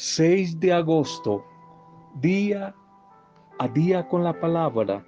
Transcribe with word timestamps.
6 0.00 0.60
de 0.60 0.72
agosto, 0.72 1.44
día 2.20 2.72
a 3.58 3.66
día 3.66 4.06
con 4.06 4.22
la 4.22 4.38
palabra. 4.38 5.04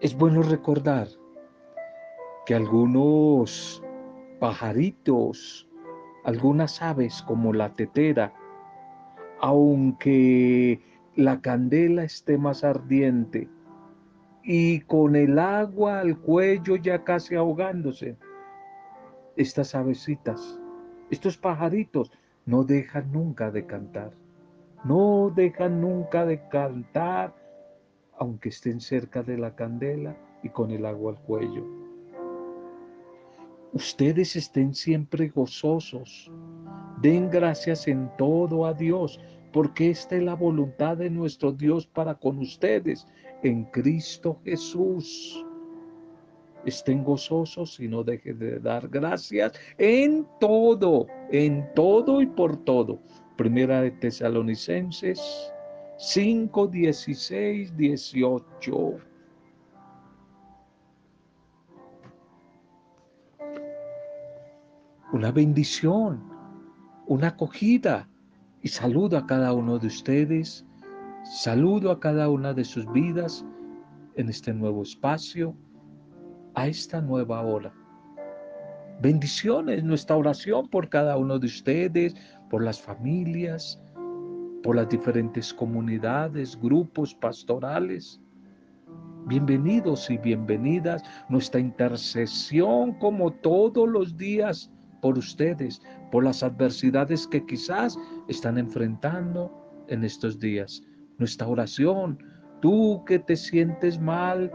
Es 0.00 0.16
bueno 0.16 0.42
recordar 0.42 1.08
que 2.46 2.54
algunos 2.54 3.82
pajaritos, 4.38 5.68
algunas 6.22 6.80
aves 6.80 7.20
como 7.22 7.52
la 7.52 7.72
tetera, 7.72 8.32
aunque 9.40 10.80
la 11.16 11.40
candela 11.40 12.04
esté 12.04 12.38
más 12.38 12.62
ardiente 12.62 13.50
y 14.44 14.82
con 14.82 15.16
el 15.16 15.36
agua 15.36 15.98
al 15.98 16.16
cuello 16.16 16.76
ya 16.76 17.02
casi 17.02 17.34
ahogándose, 17.34 18.16
estas 19.34 19.74
avecitas, 19.74 20.60
estos 21.10 21.36
pajaritos 21.36 22.10
no 22.44 22.64
dejan 22.64 23.12
nunca 23.12 23.50
de 23.50 23.66
cantar, 23.66 24.12
no 24.84 25.32
dejan 25.34 25.80
nunca 25.80 26.24
de 26.24 26.48
cantar 26.48 27.34
aunque 28.18 28.48
estén 28.48 28.80
cerca 28.80 29.22
de 29.22 29.36
la 29.36 29.54
candela 29.54 30.16
y 30.42 30.48
con 30.48 30.70
el 30.70 30.86
agua 30.86 31.12
al 31.12 31.18
cuello. 31.18 31.64
Ustedes 33.72 34.36
estén 34.36 34.74
siempre 34.74 35.28
gozosos, 35.28 36.30
den 37.02 37.30
gracias 37.30 37.88
en 37.88 38.10
todo 38.16 38.64
a 38.64 38.72
Dios, 38.72 39.20
porque 39.52 39.90
esta 39.90 40.16
es 40.16 40.22
la 40.22 40.34
voluntad 40.34 40.96
de 40.96 41.10
nuestro 41.10 41.52
Dios 41.52 41.86
para 41.86 42.14
con 42.14 42.38
ustedes 42.38 43.06
en 43.42 43.64
Cristo 43.64 44.40
Jesús. 44.44 45.45
Estén 46.66 47.04
gozosos 47.04 47.78
y 47.80 47.88
no 47.88 48.02
dejen 48.02 48.38
de 48.38 48.58
dar 48.58 48.88
gracias 48.88 49.52
en 49.78 50.26
todo, 50.40 51.06
en 51.30 51.66
todo 51.74 52.20
y 52.20 52.26
por 52.26 52.56
todo. 52.64 53.00
Primera 53.36 53.80
de 53.80 53.92
Tesalonicenses 53.92 55.52
5, 55.98 56.66
16, 56.66 57.76
18. 57.76 58.98
Una 65.12 65.32
bendición, 65.32 66.22
una 67.06 67.28
acogida 67.28 68.08
y 68.60 68.68
saludo 68.68 69.16
a 69.16 69.26
cada 69.26 69.52
uno 69.52 69.78
de 69.78 69.86
ustedes, 69.86 70.66
saludo 71.24 71.92
a 71.92 72.00
cada 72.00 72.28
una 72.28 72.52
de 72.52 72.64
sus 72.64 72.90
vidas 72.92 73.46
en 74.16 74.28
este 74.28 74.52
nuevo 74.52 74.82
espacio, 74.82 75.54
a 76.56 76.66
esta 76.66 77.00
nueva 77.00 77.42
hora. 77.42 77.72
Bendiciones, 79.00 79.84
nuestra 79.84 80.16
oración 80.16 80.68
por 80.68 80.88
cada 80.88 81.16
uno 81.18 81.38
de 81.38 81.46
ustedes, 81.46 82.16
por 82.48 82.64
las 82.64 82.80
familias, 82.80 83.80
por 84.62 84.76
las 84.76 84.88
diferentes 84.88 85.52
comunidades, 85.52 86.58
grupos 86.58 87.14
pastorales. 87.14 88.20
Bienvenidos 89.26 90.10
y 90.10 90.16
bienvenidas. 90.16 91.02
Nuestra 91.28 91.60
intercesión 91.60 92.94
como 92.94 93.30
todos 93.32 93.86
los 93.86 94.16
días 94.16 94.70
por 95.02 95.18
ustedes, 95.18 95.82
por 96.10 96.24
las 96.24 96.42
adversidades 96.42 97.26
que 97.26 97.44
quizás 97.44 97.98
están 98.28 98.56
enfrentando 98.56 99.52
en 99.88 100.04
estos 100.04 100.40
días. 100.40 100.82
Nuestra 101.18 101.48
oración, 101.48 102.18
tú 102.62 103.04
que 103.04 103.18
te 103.18 103.36
sientes 103.36 104.00
mal, 104.00 104.50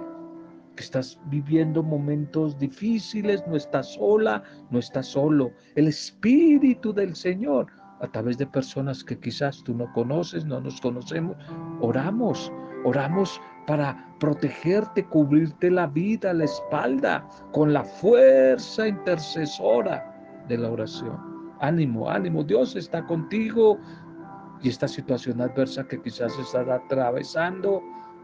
estás 0.82 1.20
viviendo 1.28 1.82
momentos 1.82 2.58
difíciles, 2.58 3.44
no 3.48 3.56
estás 3.56 3.94
sola, 3.94 4.44
no 4.70 4.80
estás 4.80 5.08
solo. 5.08 5.52
El 5.76 5.88
Espíritu 5.88 6.94
del 6.94 7.16
Señor 7.16 7.68
a 8.02 8.08
través 8.08 8.38
de 8.38 8.48
personas 8.48 9.04
que 9.04 9.18
quizás 9.20 9.64
tú 9.64 9.76
no 9.76 9.92
conoces, 9.94 10.44
no 10.44 10.60
nos 10.60 10.82
conocemos. 10.82 11.38
Oramos, 11.82 12.52
oramos 12.84 13.40
para 13.68 14.08
protegerte, 14.20 15.06
cubrirte 15.06 15.70
la 15.70 15.88
vida, 15.88 16.34
la 16.34 16.46
espalda, 16.46 17.28
con 17.52 17.74
la 17.74 17.84
fuerza 17.84 18.88
intercesora 18.88 20.44
de 20.48 20.58
la 20.58 20.72
oración. 20.72 21.18
Ánimo, 21.60 22.10
ánimo, 22.10 22.44
Dios 22.44 22.76
está 22.76 23.06
contigo 23.06 23.78
y 24.64 24.70
esta 24.70 24.88
situación 24.88 25.40
adversa 25.42 25.88
que 25.88 26.02
quizás 26.02 26.38
estás 26.40 26.68
atravesando 26.68 27.84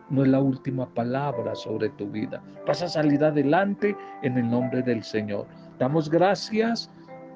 no 0.09 0.23
es 0.23 0.29
la 0.29 0.40
última 0.40 0.88
palabra 0.94 1.56
sobre 1.56 1.90
tu 1.90 2.07
vida. 2.09 2.41
Vas 2.66 2.81
a 2.81 2.88
salir 2.88 3.23
adelante 3.23 3.95
en 4.22 4.38
el 4.38 4.50
nombre 4.50 4.81
del 4.81 5.03
Señor. 5.03 5.45
Damos 5.79 6.09
gracias 6.09 6.90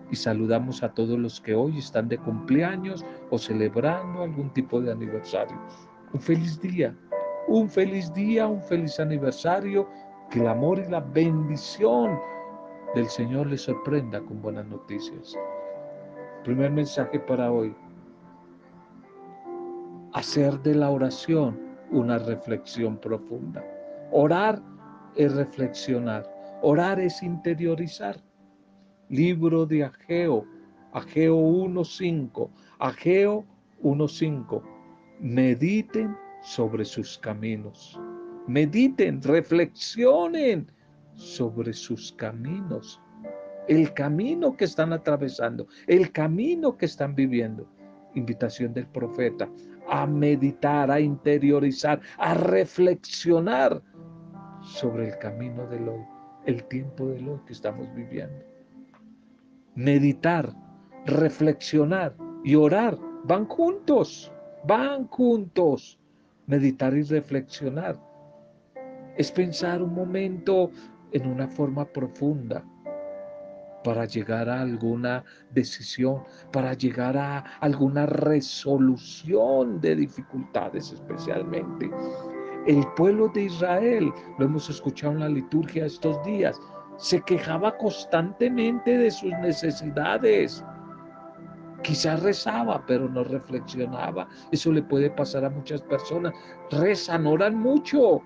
y 0.10 0.16
saludamos 0.16 0.84
a 0.84 0.94
todos 0.94 1.18
los 1.18 1.40
que 1.40 1.56
hoy 1.56 1.78
están 1.78 2.08
de 2.08 2.18
cumpleaños 2.18 3.06
o 3.30 3.38
celebrando 3.38 4.24
algún 4.24 4.52
tipo 4.54 4.82
de 4.82 4.92
aniversario. 4.92 5.58
Un 6.14 6.20
feliz 6.20 6.60
día, 6.60 6.96
un 7.48 7.70
feliz 7.70 8.14
día, 8.14 8.48
un 8.48 8.62
feliz 8.62 9.00
aniversario, 9.00 9.88
que 10.30 10.40
el 10.40 10.48
amor 10.48 10.80
y 10.80 10.90
la 10.90 11.00
bendición 11.00 12.20
del 12.96 13.08
Señor 13.08 13.48
les 13.48 13.62
sorprenda 13.62 14.20
con 14.22 14.42
buenas 14.42 14.66
noticias. 14.68 15.36
Primer 16.44 16.72
mensaje 16.72 17.20
para 17.20 17.52
hoy. 17.52 17.76
Hacer 20.14 20.60
de 20.62 20.76
la 20.76 20.90
oración 20.90 21.71
una 21.92 22.18
reflexión 22.18 22.98
profunda. 22.98 23.64
Orar 24.12 24.62
es 25.16 25.34
reflexionar. 25.34 26.30
Orar 26.62 27.00
es 27.00 27.22
interiorizar 27.22 28.18
libro 29.10 29.66
de 29.66 29.84
Ageo, 29.84 30.46
Ageo 30.94 31.38
1.5, 31.38 32.50
Ageo 32.80 33.46
1.5. 33.84 34.62
Mediten 35.20 36.16
sobre 36.42 36.86
sus 36.86 37.18
caminos. 37.20 38.00
Mediten, 38.48 39.22
reflexionen 39.22 40.72
sobre 41.14 41.74
sus 41.74 42.14
caminos. 42.14 43.02
El 43.68 43.94
camino 43.94 44.56
que 44.56 44.66
están 44.66 44.94
atravesando, 44.94 45.68
el 45.88 46.12
camino 46.12 46.78
que 46.78 46.86
están 46.86 47.14
viviendo. 47.14 47.68
Invitación 48.16 48.74
del 48.74 48.88
profeta 48.88 49.50
a 49.92 50.08
meditar, 50.08 50.90
a 50.90 51.00
interiorizar, 51.00 52.00
a 52.18 52.34
reflexionar 52.34 53.82
sobre 54.64 55.10
el 55.10 55.18
camino 55.18 55.68
del 55.68 55.90
hoy, 55.90 56.06
el 56.46 56.64
tiempo 56.64 57.08
del 57.08 57.28
hoy 57.28 57.40
que 57.46 57.54
estamos 57.54 57.94
viviendo. 57.94 58.44
Meditar, 59.76 60.54
reflexionar 61.06 62.16
y 62.44 62.56
orar. 62.56 62.98
Van 63.26 63.46
juntos, 63.46 64.32
van 64.66 65.08
juntos. 65.08 66.00
Meditar 66.48 66.94
y 66.96 67.04
reflexionar. 67.04 68.00
Es 69.18 69.30
pensar 69.32 69.82
un 69.82 69.94
momento 69.94 70.72
en 71.12 71.28
una 71.28 71.48
forma 71.48 71.86
profunda 71.86 72.64
para 73.84 74.06
llegar 74.06 74.50
a 74.50 74.62
alguna 74.62 75.24
decisión, 75.52 76.24
para 76.52 76.74
llegar 76.74 77.18
a 77.18 77.40
alguna 77.60 78.06
resolución 78.06 79.82
de 79.82 79.96
dificultades 79.96 80.92
especialmente. 80.92 81.90
El 82.68 82.86
pueblo 82.96 83.28
de 83.30 83.44
Israel, 83.44 84.12
lo 84.38 84.46
hemos 84.46 84.70
escuchado 84.70 85.14
en 85.14 85.20
la 85.22 85.30
liturgia 85.30 85.86
estos 85.86 86.24
días, 86.24 86.60
se 86.98 87.20
quejaba 87.22 87.76
constantemente 87.78 88.98
de 88.98 89.10
sus 89.10 89.32
necesidades. 89.42 90.64
Quizás 91.82 92.22
rezaba, 92.22 92.84
pero 92.86 93.10
no 93.10 93.24
reflexionaba. 93.24 94.28
Eso 94.52 94.72
le 94.72 94.84
puede 94.84 95.10
pasar 95.10 95.44
a 95.44 95.50
muchas 95.50 95.82
personas. 95.82 96.34
Rezan, 96.70 97.26
oran 97.26 97.56
mucho, 97.56 98.22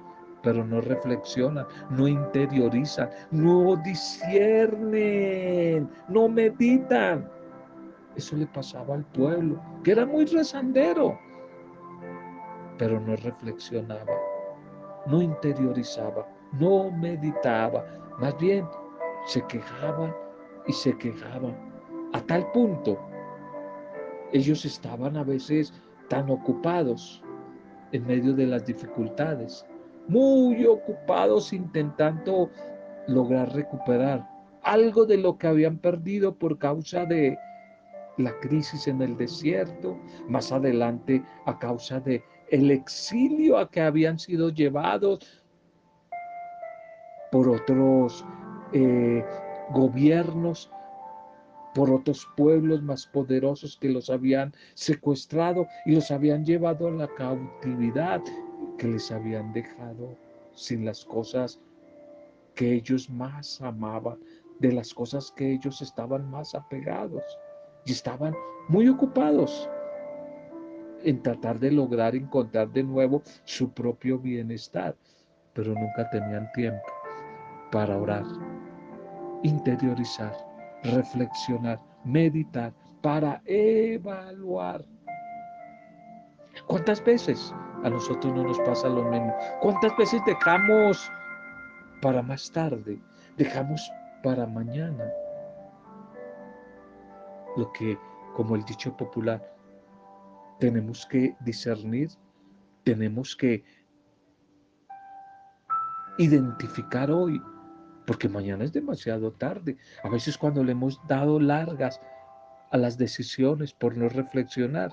pero 0.45 0.63
no 0.63 0.79
reflexionan, 0.79 1.65
no 1.89 2.07
interiorizan, 2.07 3.09
no 3.31 3.75
disciernen, 3.77 4.79
no 6.07 6.29
meditan. 6.29 7.27
Eso 8.15 8.37
le 8.37 8.45
pasaba 8.45 8.93
al 8.93 9.03
pueblo, 9.05 9.59
que 9.83 9.93
era 9.93 10.05
muy 10.05 10.25
rezandero, 10.25 11.19
pero 12.77 12.99
no 12.99 13.15
reflexionaba, 13.15 14.13
no 15.07 15.19
interiorizaba, 15.19 16.27
no 16.53 16.91
meditaba, 16.91 17.83
más 18.19 18.37
bien, 18.37 18.67
se 19.25 19.41
quejaban 19.47 20.15
y 20.67 20.73
se 20.73 20.95
quejaban. 20.99 21.57
A 22.13 22.21
tal 22.21 22.51
punto, 22.51 22.99
ellos 24.31 24.63
estaban 24.63 25.17
a 25.17 25.23
veces 25.23 25.73
tan 26.07 26.29
ocupados 26.29 27.23
en 27.91 28.05
medio 28.05 28.33
de 28.33 28.45
las 28.45 28.63
dificultades, 28.65 29.65
muy 30.07 30.65
ocupados 30.65 31.53
intentando 31.53 32.49
lograr 33.07 33.53
recuperar 33.53 34.27
algo 34.63 35.05
de 35.05 35.17
lo 35.17 35.37
que 35.37 35.47
habían 35.47 35.77
perdido 35.77 36.35
por 36.35 36.57
causa 36.57 37.05
de 37.05 37.37
la 38.17 38.31
crisis 38.39 38.87
en 38.87 39.01
el 39.01 39.17
desierto, 39.17 39.97
más 40.27 40.51
adelante 40.51 41.23
a 41.45 41.59
causa 41.59 41.99
de 41.99 42.23
el 42.49 42.71
exilio 42.71 43.57
a 43.57 43.69
que 43.69 43.81
habían 43.81 44.17
sido 44.17 44.49
llevados 44.49 45.43
por 47.31 47.49
otros 47.49 48.25
eh, 48.73 49.23
gobiernos 49.71 50.71
por 51.75 51.91
otros 51.91 52.25
pueblos 52.37 52.81
más 52.81 53.05
poderosos 53.05 53.77
que 53.77 53.89
los 53.89 54.09
habían 54.09 54.53
secuestrado 54.73 55.67
y 55.85 55.95
los 55.95 56.09
habían 56.09 56.45
llevado 56.45 56.87
a 56.87 56.91
la 56.91 57.07
cautividad, 57.07 58.21
que 58.77 58.87
les 58.87 59.11
habían 59.11 59.53
dejado 59.53 60.15
sin 60.53 60.85
las 60.85 61.05
cosas 61.05 61.59
que 62.55 62.73
ellos 62.73 63.09
más 63.09 63.61
amaban, 63.61 64.17
de 64.59 64.71
las 64.71 64.93
cosas 64.93 65.31
que 65.35 65.51
ellos 65.51 65.81
estaban 65.81 66.29
más 66.29 66.55
apegados 66.55 67.23
y 67.85 67.91
estaban 67.91 68.33
muy 68.69 68.87
ocupados 68.87 69.69
en 71.03 71.21
tratar 71.21 71.59
de 71.59 71.71
lograr 71.71 72.15
encontrar 72.15 72.69
de 72.71 72.83
nuevo 72.83 73.21
su 73.43 73.69
propio 73.71 74.17
bienestar, 74.17 74.95
pero 75.53 75.73
nunca 75.73 76.09
tenían 76.09 76.51
tiempo 76.53 76.87
para 77.71 77.97
orar, 77.97 78.25
interiorizar, 79.43 80.35
reflexionar, 80.83 81.79
meditar, 82.03 82.73
para 83.01 83.41
evaluar. 83.45 84.83
¿Cuántas 86.65 87.03
veces 87.03 87.53
a 87.83 87.89
nosotros 87.89 88.33
no 88.33 88.43
nos 88.43 88.59
pasa 88.59 88.87
lo 88.89 89.03
mismo? 89.03 89.35
¿Cuántas 89.61 89.95
veces 89.97 90.21
dejamos 90.25 91.11
para 92.01 92.21
más 92.21 92.51
tarde? 92.51 92.99
Dejamos 93.37 93.91
para 94.23 94.45
mañana 94.45 95.05
lo 97.57 97.71
que, 97.73 97.97
como 98.33 98.55
el 98.55 98.63
dicho 98.65 98.95
popular, 98.95 99.55
tenemos 100.59 101.05
que 101.05 101.35
discernir, 101.41 102.09
tenemos 102.83 103.35
que 103.35 103.63
identificar 106.17 107.11
hoy, 107.11 107.41
porque 108.05 108.29
mañana 108.29 108.63
es 108.63 108.73
demasiado 108.73 109.31
tarde. 109.33 109.77
A 110.03 110.09
veces 110.09 110.37
cuando 110.37 110.63
le 110.63 110.71
hemos 110.71 110.99
dado 111.07 111.39
largas 111.39 111.99
a 112.71 112.77
las 112.77 112.97
decisiones 112.97 113.73
por 113.73 113.97
no 113.97 114.09
reflexionar, 114.09 114.91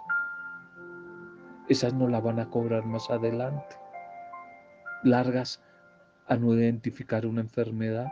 esas 1.68 1.94
no 1.94 2.08
la 2.08 2.20
van 2.20 2.40
a 2.40 2.48
cobrar 2.48 2.84
más 2.84 3.10
adelante. 3.10 3.76
Largas 5.04 5.62
a 6.28 6.36
no 6.36 6.54
identificar 6.54 7.26
una 7.26 7.40
enfermedad 7.40 8.06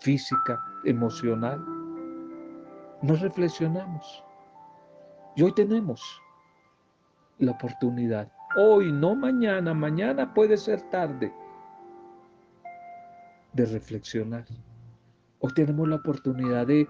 física, 0.00 0.62
emocional. 0.84 1.64
No 3.02 3.16
reflexionamos. 3.16 4.24
Y 5.36 5.42
hoy 5.42 5.52
tenemos 5.54 6.20
la 7.38 7.52
oportunidad. 7.52 8.30
Hoy, 8.56 8.92
no 8.92 9.14
mañana, 9.14 9.72
mañana 9.74 10.34
puede 10.34 10.56
ser 10.56 10.82
tarde 10.90 11.32
de 13.52 13.66
reflexionar. 13.66 14.44
Hoy 15.38 15.52
tenemos 15.54 15.88
la 15.88 15.96
oportunidad 15.96 16.66
de 16.66 16.88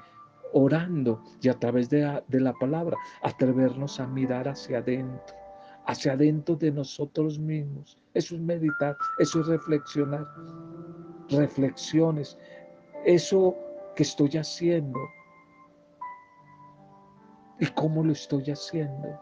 orando 0.53 1.23
y 1.41 1.49
a 1.49 1.55
través 1.59 1.89
de 1.91 2.03
la, 2.03 2.25
de 2.27 2.41
la 2.41 2.53
palabra 2.55 2.97
atrevernos 3.23 4.01
a 4.01 4.07
mirar 4.07 4.49
hacia 4.49 4.79
adentro, 4.79 5.37
hacia 5.87 6.13
adentro 6.13 6.57
de 6.57 6.71
nosotros 6.71 7.39
mismos. 7.39 7.99
Eso 8.15 8.35
es 8.35 8.41
meditar, 8.41 8.97
eso 9.19 9.41
es 9.41 9.47
reflexionar. 9.47 10.27
Reflexiones, 11.29 12.37
eso 13.05 13.55
que 13.95 14.03
estoy 14.03 14.31
haciendo 14.37 14.99
y 17.61 17.67
cómo 17.67 18.03
lo 18.03 18.13
estoy 18.13 18.51
haciendo 18.51 19.21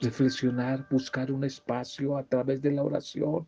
reflexionar, 0.00 0.86
buscar 0.90 1.30
un 1.30 1.44
espacio 1.44 2.16
a 2.16 2.24
través 2.24 2.62
de 2.62 2.72
la 2.72 2.82
oración, 2.82 3.46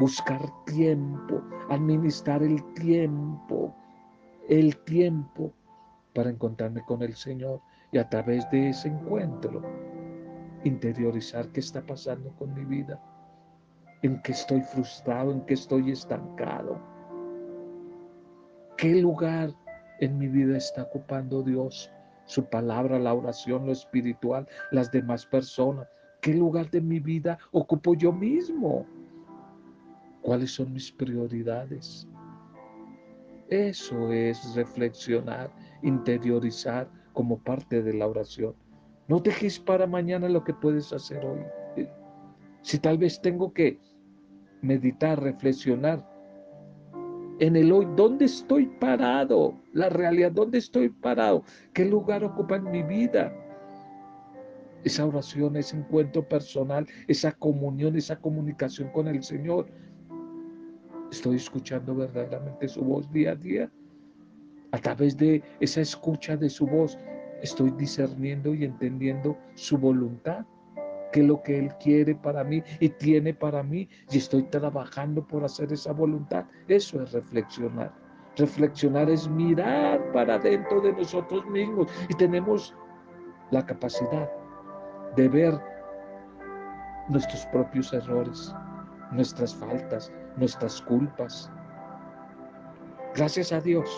buscar 0.00 0.40
tiempo, 0.66 1.42
administrar 1.70 2.42
el 2.42 2.62
tiempo, 2.74 3.74
el 4.48 4.76
tiempo 4.78 5.52
para 6.14 6.30
encontrarme 6.30 6.84
con 6.84 7.02
el 7.02 7.14
Señor 7.14 7.60
y 7.92 7.98
a 7.98 8.08
través 8.08 8.48
de 8.50 8.70
ese 8.70 8.88
encuentro 8.88 9.62
interiorizar 10.64 11.48
qué 11.48 11.60
está 11.60 11.80
pasando 11.82 12.30
con 12.36 12.54
mi 12.54 12.64
vida, 12.64 13.00
en 14.02 14.20
qué 14.22 14.32
estoy 14.32 14.62
frustrado, 14.62 15.32
en 15.32 15.40
qué 15.42 15.54
estoy 15.54 15.90
estancado, 15.90 16.80
qué 18.76 19.00
lugar 19.00 19.50
en 20.00 20.18
mi 20.18 20.28
vida 20.28 20.56
está 20.56 20.82
ocupando 20.82 21.42
Dios 21.42 21.90
su 22.24 22.44
palabra, 22.44 22.98
la 22.98 23.14
oración, 23.14 23.66
lo 23.66 23.72
espiritual, 23.72 24.48
las 24.70 24.90
demás 24.90 25.26
personas. 25.26 25.88
¿Qué 26.20 26.34
lugar 26.34 26.70
de 26.70 26.80
mi 26.80 27.00
vida 27.00 27.38
ocupo 27.50 27.94
yo 27.94 28.12
mismo? 28.12 28.86
¿Cuáles 30.22 30.52
son 30.52 30.72
mis 30.72 30.90
prioridades? 30.92 32.08
Eso 33.48 34.12
es 34.12 34.54
reflexionar, 34.54 35.52
interiorizar 35.82 36.88
como 37.12 37.38
parte 37.38 37.82
de 37.82 37.92
la 37.92 38.06
oración. 38.06 38.54
No 39.12 39.20
dejes 39.20 39.60
para 39.60 39.86
mañana 39.86 40.26
lo 40.26 40.42
que 40.42 40.54
puedes 40.54 40.90
hacer 40.90 41.22
hoy. 41.22 41.40
Si 42.62 42.78
tal 42.78 42.96
vez 42.96 43.20
tengo 43.20 43.52
que 43.52 43.78
meditar, 44.62 45.22
reflexionar, 45.22 46.02
en 47.38 47.56
el 47.56 47.70
hoy, 47.72 47.86
¿dónde 47.94 48.24
estoy 48.24 48.68
parado? 48.80 49.60
La 49.74 49.90
realidad, 49.90 50.32
¿dónde 50.32 50.56
estoy 50.56 50.88
parado? 50.88 51.44
¿Qué 51.74 51.84
lugar 51.84 52.24
ocupa 52.24 52.56
en 52.56 52.70
mi 52.70 52.82
vida? 52.82 53.30
Esa 54.82 55.04
oración, 55.04 55.56
ese 55.56 55.76
encuentro 55.76 56.26
personal, 56.26 56.86
esa 57.06 57.32
comunión, 57.32 57.94
esa 57.96 58.16
comunicación 58.16 58.88
con 58.92 59.08
el 59.08 59.22
Señor. 59.22 59.66
Estoy 61.10 61.36
escuchando 61.36 61.94
verdaderamente 61.94 62.66
su 62.66 62.80
voz 62.80 63.12
día 63.12 63.32
a 63.32 63.36
día. 63.36 63.70
A 64.70 64.78
través 64.78 65.18
de 65.18 65.42
esa 65.60 65.82
escucha 65.82 66.34
de 66.34 66.48
su 66.48 66.66
voz, 66.66 66.96
estoy 67.42 67.70
discerniendo 67.72 68.54
y 68.54 68.64
entendiendo 68.64 69.36
su 69.54 69.76
voluntad 69.76 70.46
qué 71.12 71.20
es 71.20 71.26
lo 71.26 71.42
que 71.42 71.58
Él 71.58 71.72
quiere 71.78 72.14
para 72.14 72.42
mí 72.42 72.62
y 72.80 72.88
tiene 72.88 73.34
para 73.34 73.62
mí 73.62 73.88
y 74.10 74.18
estoy 74.18 74.44
trabajando 74.44 75.26
por 75.26 75.44
hacer 75.44 75.72
esa 75.72 75.92
voluntad. 75.92 76.46
Eso 76.66 77.02
es 77.02 77.12
reflexionar. 77.12 77.92
Reflexionar 78.36 79.10
es 79.10 79.28
mirar 79.28 80.10
para 80.12 80.38
dentro 80.38 80.80
de 80.80 80.92
nosotros 80.92 81.44
mismos 81.46 81.88
y 82.08 82.14
tenemos 82.14 82.74
la 83.50 83.64
capacidad 83.64 84.30
de 85.16 85.28
ver 85.28 85.60
nuestros 87.10 87.44
propios 87.46 87.92
errores, 87.92 88.54
nuestras 89.10 89.54
faltas, 89.54 90.10
nuestras 90.38 90.80
culpas. 90.80 91.50
Gracias 93.14 93.52
a 93.52 93.60
Dios, 93.60 93.90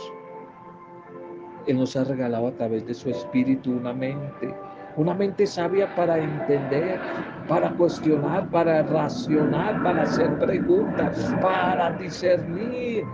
Él 1.67 1.79
nos 1.79 1.97
ha 1.97 2.05
regalado 2.05 2.49
a 2.49 2.53
través 2.53 2.87
de 2.87 2.94
su 2.94 3.11
espíritu 3.11 3.73
una 3.73 3.93
mente 3.93 4.55
una 4.97 5.13
mente 5.13 5.47
sabia 5.47 5.93
para 5.97 6.19
entender, 6.19 7.01
para 7.49 7.71
cuestionar, 7.73 8.49
para 8.51 8.83
racionar, 8.85 9.83
para 9.83 10.03
hacer 10.03 10.39
preguntas, 10.39 11.35
para 11.43 11.91
discernir 11.93 13.05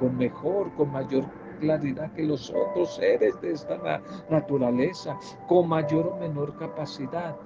con 0.00 0.16
mejor, 0.16 0.72
con 0.74 0.90
mayor 0.90 1.24
claridad 1.60 2.12
que 2.14 2.24
los 2.24 2.50
otros 2.50 2.96
seres 2.96 3.40
de 3.40 3.52
esta 3.52 4.02
naturaleza, 4.30 5.16
con 5.46 5.68
mayor 5.68 6.08
o 6.08 6.16
menor 6.16 6.56
capacidad. 6.56 7.36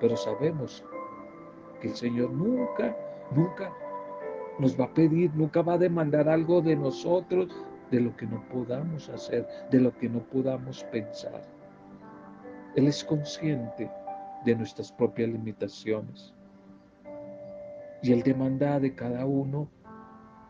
Pero 0.00 0.16
sabemos 0.16 0.84
que 1.80 1.88
el 1.88 1.96
Señor 1.96 2.30
nunca, 2.30 2.96
nunca 3.34 3.72
nos 4.60 4.78
va 4.78 4.84
a 4.84 4.94
pedir, 4.94 5.32
nunca 5.34 5.60
va 5.62 5.74
a 5.74 5.78
demandar 5.78 6.28
algo 6.28 6.62
de 6.62 6.76
nosotros 6.76 7.48
de 7.92 8.00
lo 8.00 8.16
que 8.16 8.26
no 8.26 8.42
podamos 8.48 9.10
hacer, 9.10 9.46
de 9.70 9.78
lo 9.78 9.96
que 9.96 10.08
no 10.08 10.20
podamos 10.20 10.82
pensar. 10.84 11.42
Él 12.74 12.86
es 12.86 13.04
consciente 13.04 13.90
de 14.46 14.56
nuestras 14.56 14.90
propias 14.90 15.28
limitaciones. 15.28 16.32
Y 18.02 18.12
Él 18.12 18.22
demanda 18.22 18.80
de 18.80 18.94
cada 18.94 19.26
uno 19.26 19.68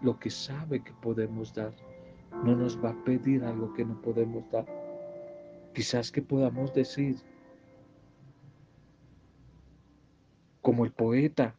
lo 0.03 0.19
que 0.21 0.31
sabe 0.31 0.85
que 0.85 0.93
podemos 0.93 1.53
dar. 1.53 1.73
No 2.45 2.55
nos 2.55 2.83
va 2.83 2.91
a 2.91 3.05
pedir 3.05 3.43
algo 3.45 3.75
que 3.75 3.85
no 3.85 4.01
podemos 4.01 4.49
dar. 4.53 4.65
Quizás 5.75 6.13
que 6.13 6.23
podamos 6.23 6.73
decir, 6.73 7.17
como 10.61 10.85
el 10.85 10.93
poeta, 10.93 11.57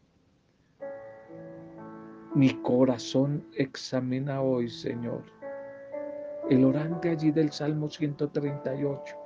mi 2.34 2.54
corazón 2.62 3.46
examina 3.58 4.42
hoy, 4.42 4.70
Señor. 4.70 5.43
El 6.50 6.66
orante 6.66 7.10
allí 7.10 7.32
del 7.32 7.52
Salmo 7.52 7.90
138 7.90 9.24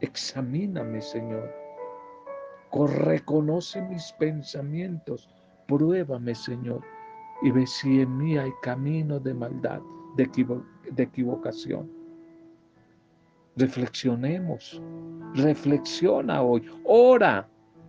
Examíname, 0.00 1.02
Señor. 1.02 1.52
Reconoce 2.72 3.82
mis 3.82 4.12
pensamientos. 4.14 5.28
Pruébame, 5.66 6.34
Señor. 6.34 6.80
Y 7.42 7.50
ve 7.50 7.66
si 7.66 8.00
en 8.00 8.16
mí 8.16 8.38
hay 8.38 8.50
camino 8.62 9.20
de 9.20 9.34
maldad, 9.34 9.80
de, 10.16 10.30
de 10.90 11.02
equivocación. 11.02 11.90
Reflexionemos. 13.56 14.80
Reflexiona 15.34 16.42
hoy. 16.42 16.66
Ora. 16.84 17.46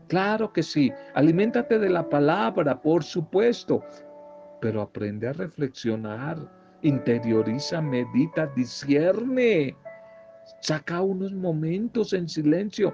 Claro 0.07 0.51
que 0.51 0.61
sí. 0.61 0.91
Aliméntate 1.13 1.79
de 1.79 1.89
la 1.89 2.09
palabra, 2.09 2.81
por 2.81 3.03
supuesto. 3.03 3.81
Pero 4.59 4.81
aprende 4.81 5.29
a 5.29 5.33
reflexionar 5.33 6.60
interioriza, 6.83 7.81
medita, 7.81 8.47
discierne. 8.47 9.75
Saca 10.61 11.01
unos 11.01 11.33
momentos 11.33 12.13
en 12.13 12.27
silencio 12.27 12.93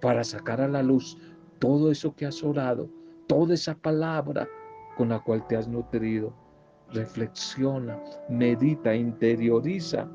para 0.00 0.24
sacar 0.24 0.60
a 0.60 0.68
la 0.68 0.82
luz 0.82 1.18
todo 1.58 1.90
eso 1.90 2.14
que 2.14 2.26
has 2.26 2.42
orado, 2.42 2.88
toda 3.26 3.54
esa 3.54 3.74
palabra 3.74 4.48
con 4.96 5.10
la 5.10 5.20
cual 5.20 5.46
te 5.46 5.56
has 5.56 5.68
nutrido. 5.68 6.32
Reflexiona, 6.92 8.00
medita, 8.28 8.94
interioriza 8.94 10.08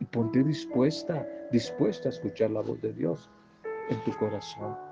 y 0.00 0.04
ponte 0.04 0.44
dispuesta, 0.44 1.26
dispuesta 1.50 2.08
a 2.08 2.12
escuchar 2.12 2.52
la 2.52 2.60
voz 2.60 2.80
de 2.80 2.92
Dios 2.92 3.28
en 3.90 4.02
tu 4.04 4.12
corazón. 4.12 4.87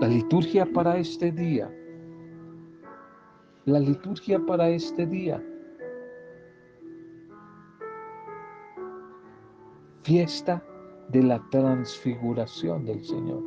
La 0.00 0.08
liturgia 0.08 0.64
para 0.64 0.96
este 0.96 1.30
día, 1.30 1.70
la 3.66 3.78
liturgia 3.78 4.40
para 4.44 4.68
este 4.70 5.06
día. 5.06 5.42
Fiesta 10.02 10.64
de 11.10 11.22
la 11.22 11.40
transfiguración 11.50 12.84
del 12.86 13.04
Señor. 13.04 13.42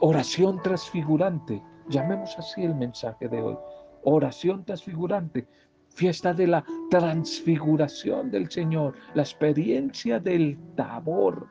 Oración 0.00 0.60
transfigurante, 0.62 1.62
llamemos 1.88 2.34
así 2.38 2.64
el 2.64 2.74
mensaje 2.74 3.28
de 3.28 3.42
hoy. 3.42 3.58
Oración 4.04 4.64
transfigurante, 4.64 5.46
fiesta 5.90 6.32
de 6.32 6.46
la 6.46 6.64
transfiguración 6.90 8.30
del 8.30 8.50
Señor, 8.50 8.94
la 9.14 9.22
experiencia 9.22 10.18
del 10.18 10.58
tabor, 10.76 11.46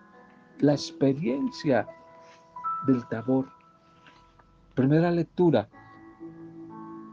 la 0.59 0.73
experiencia 0.73 1.87
del 2.85 3.05
tabor. 3.07 3.47
Primera 4.75 5.11
lectura, 5.11 5.67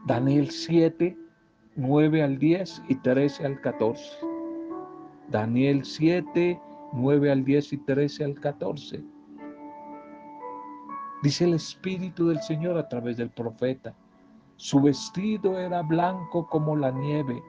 Daniel 0.05 0.49
7, 0.49 1.17
9 1.75 2.23
al 2.23 2.37
10 2.37 2.83
y 2.89 2.95
13 2.95 3.45
al 3.45 3.61
14. 3.61 4.03
Daniel 5.29 5.83
7, 5.83 6.59
9 6.93 7.31
al 7.31 7.43
10 7.43 7.73
y 7.73 7.77
13 7.77 8.23
al 8.23 8.39
14. 8.39 9.03
Dice 11.23 11.45
el 11.45 11.55
Espíritu 11.55 12.27
del 12.27 12.41
Señor 12.41 12.77
a 12.77 12.87
través 12.87 13.17
del 13.17 13.29
profeta. 13.29 13.95
Su 14.57 14.79
vestido 14.79 15.59
era 15.59 15.81
blanco 15.81 16.47
como 16.47 16.75
la 16.75 16.91
nieve 16.91 17.41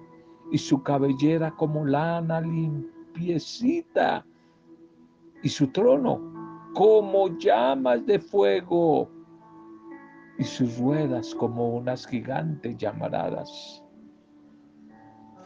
y 0.51 0.59
su 0.59 0.83
cabellera 0.83 1.51
como 1.53 1.85
lana 1.85 2.41
limpiecita 2.41 4.25
y 5.43 5.49
su 5.49 5.69
trono 5.69 6.21
como 6.75 7.37
llamas 7.39 8.05
de 8.07 8.19
fuego 8.19 9.11
y 10.39 10.45
sus 10.45 10.79
ruedas 10.79 11.35
como 11.35 11.71
unas 11.71 12.07
gigantes 12.07 12.77
llamaradas 12.77 13.83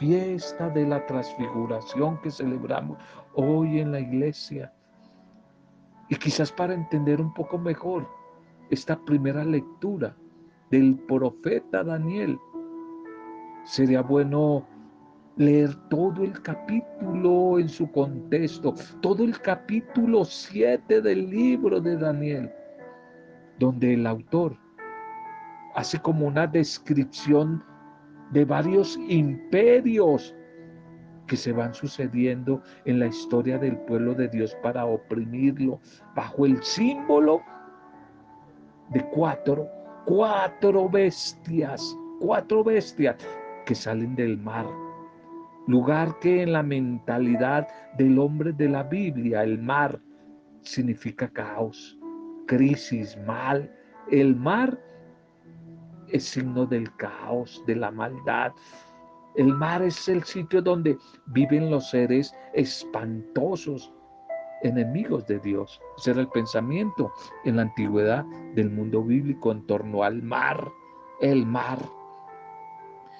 fiesta 0.00 0.70
de 0.70 0.86
la 0.86 1.04
transfiguración 1.06 2.18
que 2.22 2.30
celebramos 2.30 2.98
hoy 3.34 3.80
en 3.80 3.92
la 3.92 4.00
iglesia. 4.00 4.72
Y 6.08 6.16
quizás 6.16 6.50
para 6.50 6.72
entender 6.72 7.20
un 7.20 7.32
poco 7.34 7.58
mejor 7.58 8.08
esta 8.70 8.98
primera 8.98 9.44
lectura 9.44 10.16
del 10.70 10.98
profeta 11.00 11.84
Daniel, 11.84 12.38
sería 13.64 14.00
bueno 14.00 14.66
leer 15.36 15.74
todo 15.88 16.22
el 16.22 16.40
capítulo 16.42 17.58
en 17.58 17.68
su 17.68 17.90
contexto, 17.90 18.74
todo 19.00 19.24
el 19.24 19.40
capítulo 19.40 20.24
7 20.24 21.00
del 21.00 21.30
libro 21.30 21.80
de 21.80 21.96
Daniel, 21.96 22.50
donde 23.58 23.94
el 23.94 24.06
autor 24.06 24.56
hace 25.74 25.98
como 26.00 26.26
una 26.26 26.46
descripción 26.46 27.62
de 28.32 28.44
varios 28.44 28.98
imperios 29.08 30.34
que 31.26 31.36
se 31.36 31.52
van 31.52 31.72
sucediendo 31.72 32.60
en 32.84 32.98
la 32.98 33.06
historia 33.06 33.56
del 33.56 33.76
pueblo 33.78 34.14
de 34.14 34.28
Dios 34.28 34.56
para 34.62 34.84
oprimirlo 34.84 35.80
bajo 36.16 36.44
el 36.44 36.60
símbolo 36.62 37.40
de 38.90 39.04
cuatro, 39.10 39.68
cuatro 40.06 40.88
bestias, 40.88 41.96
cuatro 42.20 42.64
bestias 42.64 43.16
que 43.64 43.74
salen 43.76 44.16
del 44.16 44.38
mar. 44.38 44.66
Lugar 45.70 46.18
que 46.18 46.42
en 46.42 46.52
la 46.52 46.64
mentalidad 46.64 47.68
del 47.96 48.18
hombre 48.18 48.52
de 48.52 48.68
la 48.68 48.82
Biblia, 48.82 49.44
el 49.44 49.56
mar 49.62 50.00
significa 50.62 51.28
caos, 51.28 51.96
crisis, 52.48 53.16
mal. 53.24 53.72
El 54.10 54.34
mar 54.34 54.76
es 56.08 56.24
signo 56.24 56.66
del 56.66 56.92
caos, 56.96 57.62
de 57.68 57.76
la 57.76 57.92
maldad. 57.92 58.50
El 59.36 59.54
mar 59.54 59.80
es 59.80 60.08
el 60.08 60.24
sitio 60.24 60.60
donde 60.60 60.98
viven 61.26 61.70
los 61.70 61.88
seres 61.90 62.34
espantosos, 62.52 63.92
enemigos 64.62 65.24
de 65.28 65.38
Dios. 65.38 65.80
Ese 65.98 66.10
era 66.10 66.22
el 66.22 66.28
pensamiento 66.30 67.12
en 67.44 67.54
la 67.54 67.62
antigüedad 67.62 68.24
del 68.56 68.70
mundo 68.70 69.04
bíblico 69.04 69.52
en 69.52 69.64
torno 69.68 70.02
al 70.02 70.20
mar, 70.20 70.68
el 71.20 71.46
mar. 71.46 71.78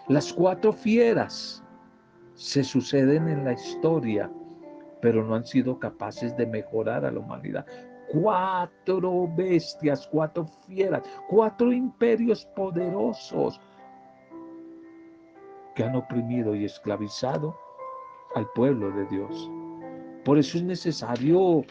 Las 0.09 0.33
cuatro 0.33 0.73
fieras 0.73 1.63
se 2.41 2.65
suceden 2.65 3.29
en 3.29 3.45
la 3.45 3.53
historia, 3.53 4.31
pero 5.03 5.23
no 5.23 5.35
han 5.35 5.45
sido 5.45 5.79
capaces 5.79 6.35
de 6.39 6.47
mejorar 6.47 7.05
a 7.05 7.11
la 7.11 7.21
humanidad 7.21 7.67
cuatro 8.11 9.29
bestias, 9.37 10.09
cuatro 10.11 10.47
fieras, 10.67 11.03
cuatro 11.29 11.71
imperios 11.71 12.47
poderosos 12.57 13.61
que 15.75 15.85
han 15.85 15.95
oprimido 15.95 16.55
y 16.55 16.65
esclavizado 16.65 17.55
al 18.35 18.49
pueblo 18.55 18.91
de 18.91 19.05
Dios. 19.09 19.51
Por 20.25 20.39
eso 20.39 20.57
es 20.57 20.65
necesario 20.65 21.63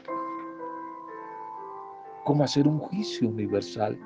como 2.25 2.43
hacer 2.43 2.67
un 2.67 2.77
juicio 2.77 3.27
universal, 3.27 3.99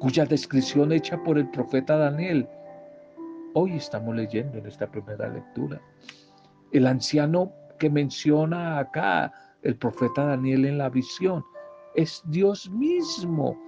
cuya 0.00 0.26
descripción 0.26 0.92
hecha 0.92 1.20
por 1.22 1.38
el 1.38 1.50
profeta 1.50 1.96
Daniel, 1.96 2.46
hoy 3.54 3.72
estamos 3.76 4.14
leyendo 4.14 4.58
en 4.58 4.66
esta 4.66 4.86
primera 4.90 5.28
lectura. 5.28 5.80
El 6.72 6.86
anciano 6.86 7.52
que 7.78 7.88
menciona 7.88 8.78
acá 8.78 9.32
el 9.62 9.76
profeta 9.76 10.26
Daniel 10.26 10.66
en 10.66 10.78
la 10.78 10.90
visión. 10.90 11.44
Es 11.94 12.22
Dios 12.26 12.68
mismo 12.70 13.58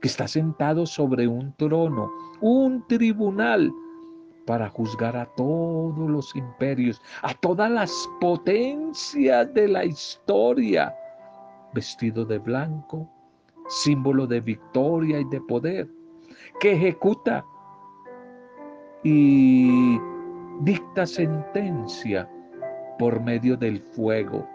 que 0.00 0.08
está 0.08 0.26
sentado 0.26 0.86
sobre 0.86 1.28
un 1.28 1.52
trono, 1.54 2.10
un 2.40 2.86
tribunal 2.86 3.72
para 4.46 4.68
juzgar 4.68 5.16
a 5.16 5.26
todos 5.36 6.10
los 6.10 6.34
imperios, 6.36 7.00
a 7.22 7.34
todas 7.34 7.70
las 7.70 8.08
potencias 8.20 9.52
de 9.54 9.68
la 9.68 9.84
historia, 9.84 10.94
vestido 11.72 12.24
de 12.24 12.38
blanco, 12.38 13.08
símbolo 13.68 14.26
de 14.26 14.40
victoria 14.40 15.20
y 15.20 15.24
de 15.24 15.40
poder, 15.40 15.88
que 16.60 16.72
ejecuta 16.72 17.44
y 19.04 19.98
dicta 20.60 21.06
sentencia 21.06 22.28
por 22.98 23.20
medio 23.20 23.56
del 23.56 23.80
fuego 23.80 24.46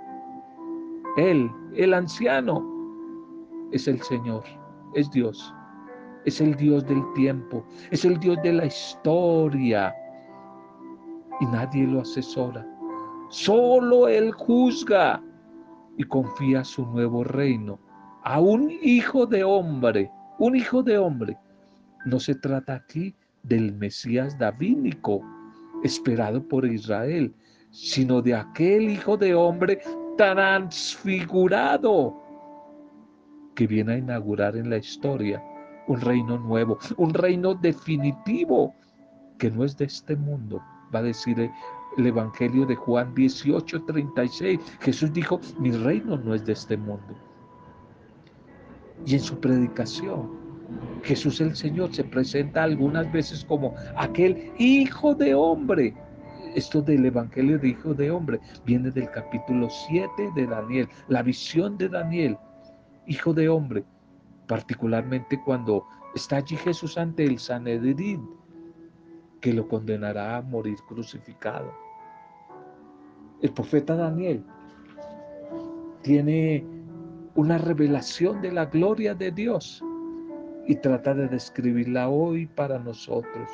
él, 1.17 1.51
el 1.75 1.93
anciano, 1.93 2.63
es 3.71 3.87
el 3.87 4.01
Señor, 4.01 4.43
es 4.93 5.09
Dios, 5.11 5.53
es 6.25 6.39
el 6.39 6.55
Dios 6.55 6.85
del 6.85 7.03
tiempo, 7.13 7.65
es 7.91 8.05
el 8.05 8.19
Dios 8.19 8.37
de 8.43 8.53
la 8.53 8.65
historia. 8.65 9.93
Y 11.41 11.45
nadie 11.47 11.85
lo 11.87 12.01
asesora. 12.01 12.65
Solo 13.29 14.07
Él 14.07 14.31
juzga 14.31 15.21
y 15.97 16.03
confía 16.03 16.63
su 16.63 16.85
nuevo 16.85 17.23
reino 17.23 17.79
a 18.23 18.39
un 18.39 18.71
hijo 18.81 19.25
de 19.25 19.43
hombre, 19.43 20.11
un 20.37 20.55
hijo 20.55 20.83
de 20.83 20.97
hombre. 20.97 21.37
No 22.05 22.19
se 22.19 22.35
trata 22.35 22.75
aquí 22.75 23.15
del 23.43 23.73
Mesías 23.75 24.37
davínico 24.37 25.21
esperado 25.83 26.45
por 26.47 26.65
Israel, 26.65 27.33
sino 27.71 28.21
de 28.21 28.35
aquel 28.35 28.89
hijo 28.89 29.17
de 29.17 29.33
hombre 29.33 29.79
transfigurado 30.17 32.21
que 33.55 33.67
viene 33.67 33.93
a 33.93 33.97
inaugurar 33.97 34.55
en 34.55 34.69
la 34.69 34.77
historia 34.77 35.43
un 35.87 36.01
reino 36.01 36.37
nuevo, 36.37 36.77
un 36.97 37.13
reino 37.13 37.53
definitivo 37.53 38.75
que 39.37 39.49
no 39.49 39.63
es 39.63 39.77
de 39.77 39.85
este 39.85 40.15
mundo. 40.15 40.61
Va 40.93 40.99
a 40.99 41.03
decir 41.03 41.49
el 41.97 42.07
Evangelio 42.07 42.65
de 42.65 42.75
Juan 42.75 43.13
18, 43.15 43.85
36. 43.85 44.59
Jesús 44.81 45.13
dijo, 45.13 45.39
mi 45.59 45.71
reino 45.71 46.17
no 46.17 46.35
es 46.35 46.45
de 46.45 46.53
este 46.53 46.77
mundo. 46.77 47.15
Y 49.05 49.15
en 49.15 49.21
su 49.21 49.39
predicación, 49.39 50.48
Jesús 51.03 51.41
el 51.41 51.55
Señor 51.55 51.93
se 51.93 52.03
presenta 52.03 52.63
algunas 52.63 53.11
veces 53.11 53.45
como 53.45 53.73
aquel 53.95 54.51
hijo 54.57 55.15
de 55.15 55.33
hombre 55.33 55.95
esto 56.55 56.81
del 56.81 57.05
Evangelio 57.05 57.59
de 57.59 57.69
Hijo 57.69 57.93
de 57.93 58.09
Hombre 58.09 58.39
viene 58.65 58.89
del 58.91 59.09
capítulo 59.11 59.69
7 59.69 60.31
de 60.35 60.47
Daniel, 60.47 60.89
la 61.07 61.21
visión 61.21 61.77
de 61.77 61.89
Daniel, 61.89 62.37
Hijo 63.05 63.33
de 63.33 63.49
Hombre, 63.49 63.83
particularmente 64.47 65.39
cuando 65.45 65.85
está 66.15 66.37
allí 66.37 66.55
Jesús 66.57 66.97
ante 66.97 67.23
el 67.25 67.37
Sanedrín, 67.37 68.27
que 69.41 69.53
lo 69.53 69.67
condenará 69.67 70.37
a 70.37 70.41
morir 70.41 70.77
crucificado. 70.87 71.71
El 73.41 73.51
profeta 73.51 73.95
Daniel 73.95 74.43
tiene 76.01 76.65
una 77.35 77.57
revelación 77.57 78.41
de 78.41 78.51
la 78.51 78.65
gloria 78.65 79.13
de 79.13 79.31
Dios 79.31 79.83
y 80.69 80.75
trata 80.75 81.15
de 81.15 81.27
describirla 81.27 82.09
hoy 82.09 82.45
para 82.45 82.77
nosotros. 82.77 83.49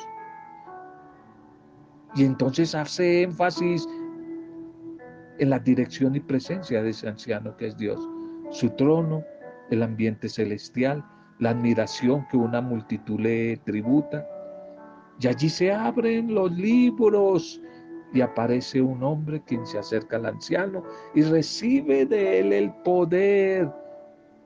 Y 2.14 2.24
entonces 2.24 2.74
hace 2.74 3.22
énfasis 3.22 3.88
en 5.38 5.48
la 5.48 5.58
dirección 5.58 6.14
y 6.14 6.20
presencia 6.20 6.82
de 6.82 6.90
ese 6.90 7.08
anciano 7.08 7.56
que 7.56 7.68
es 7.68 7.76
Dios, 7.78 7.98
su 8.50 8.68
trono, 8.68 9.24
el 9.70 9.82
ambiente 9.82 10.28
celestial, 10.28 11.02
la 11.38 11.50
admiración 11.50 12.28
que 12.28 12.36
una 12.36 12.60
multitud 12.60 13.18
le 13.18 13.56
tributa. 13.64 14.28
Y 15.18 15.28
allí 15.28 15.48
se 15.48 15.72
abren 15.72 16.34
los 16.34 16.52
libros 16.52 17.62
y 18.12 18.20
aparece 18.20 18.82
un 18.82 19.02
hombre 19.02 19.42
quien 19.46 19.66
se 19.66 19.78
acerca 19.78 20.16
al 20.16 20.26
anciano 20.26 20.82
y 21.14 21.22
recibe 21.22 22.04
de 22.04 22.40
él 22.40 22.52
el 22.52 22.74
poder 22.84 23.72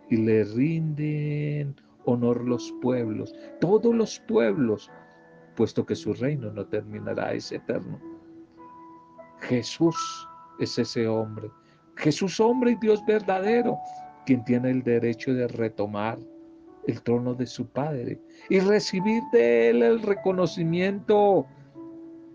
y 0.09 0.19
le 0.19 0.45
rinden 0.45 1.75
honor 2.05 2.45
los 2.45 2.73
pueblos, 2.81 3.35
todos 3.61 3.95
los 3.95 4.19
pueblos, 4.21 4.91
puesto 5.57 5.85
que 5.85 5.95
su 5.95 6.15
reino 6.15 6.51
no 6.53 6.67
terminará, 6.67 7.33
es 7.33 7.53
eterno. 7.53 8.01
Jesús 9.41 9.97
es 10.59 10.79
ese 10.79 11.07
hombre. 11.09 11.51
Jesús 11.97 12.41
hombre 12.41 12.73
y 12.73 12.77
Dios 12.77 13.05
verdadero, 13.07 13.79
quien 14.27 14.45
tiene 14.45 14.71
el 14.71 14.83
derecho 14.83 15.35
de 15.35 15.49
retomar 15.49 16.19
el 16.87 17.03
trono 17.03 17.35
de 17.35 17.47
su 17.47 17.69
Padre 17.69 18.21
y 18.49 18.61
recibir 18.61 19.23
de 19.33 19.71
él 19.71 19.83
el 19.83 20.03
reconocimiento 20.03 21.47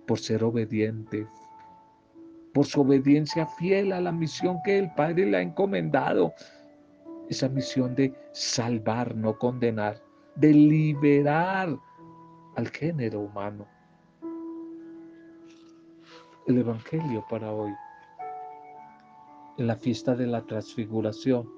por 0.05 0.19
ser 0.19 0.43
obediente, 0.43 1.27
por 2.53 2.65
su 2.65 2.81
obediencia 2.81 3.45
fiel 3.45 3.91
a 3.91 4.01
la 4.01 4.11
misión 4.11 4.59
que 4.63 4.77
el 4.77 4.91
Padre 4.93 5.25
le 5.25 5.37
ha 5.37 5.41
encomendado, 5.41 6.33
esa 7.29 7.49
misión 7.49 7.95
de 7.95 8.13
salvar, 8.31 9.15
no 9.15 9.37
condenar, 9.37 10.01
de 10.35 10.53
liberar 10.53 11.77
al 12.55 12.67
género 12.69 13.21
humano. 13.21 13.67
El 16.47 16.59
Evangelio 16.59 17.25
para 17.29 17.51
hoy, 17.51 17.73
en 19.57 19.67
la 19.67 19.75
fiesta 19.75 20.15
de 20.15 20.27
la 20.27 20.45
transfiguración, 20.45 21.49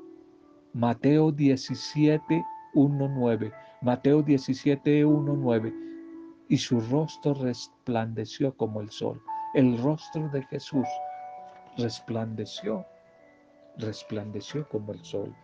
Mateo 0.74 1.32
17, 1.32 2.44
1, 2.74 3.08
9. 3.10 3.52
Mateo 3.82 4.22
17, 4.22 5.06
1, 5.06 5.34
9 5.36 5.88
y 6.50 6.58
su 6.58 6.80
rostro 6.80 7.34
resplandeció 7.34 8.56
como 8.56 8.82
el 8.82 8.90
sol. 8.90 9.22
El 9.54 9.78
rostro 9.82 10.30
de 10.30 10.44
Jesús 10.44 10.88
resplandeció, 11.78 12.86
resplandeció 13.78 14.68
como 14.70 14.94
el 14.94 15.04
sol. 15.04 15.36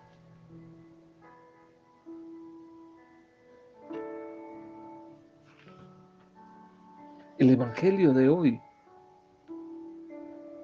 El 7.39 7.49
Evangelio 7.49 8.13
de 8.13 8.29
hoy, 8.29 8.61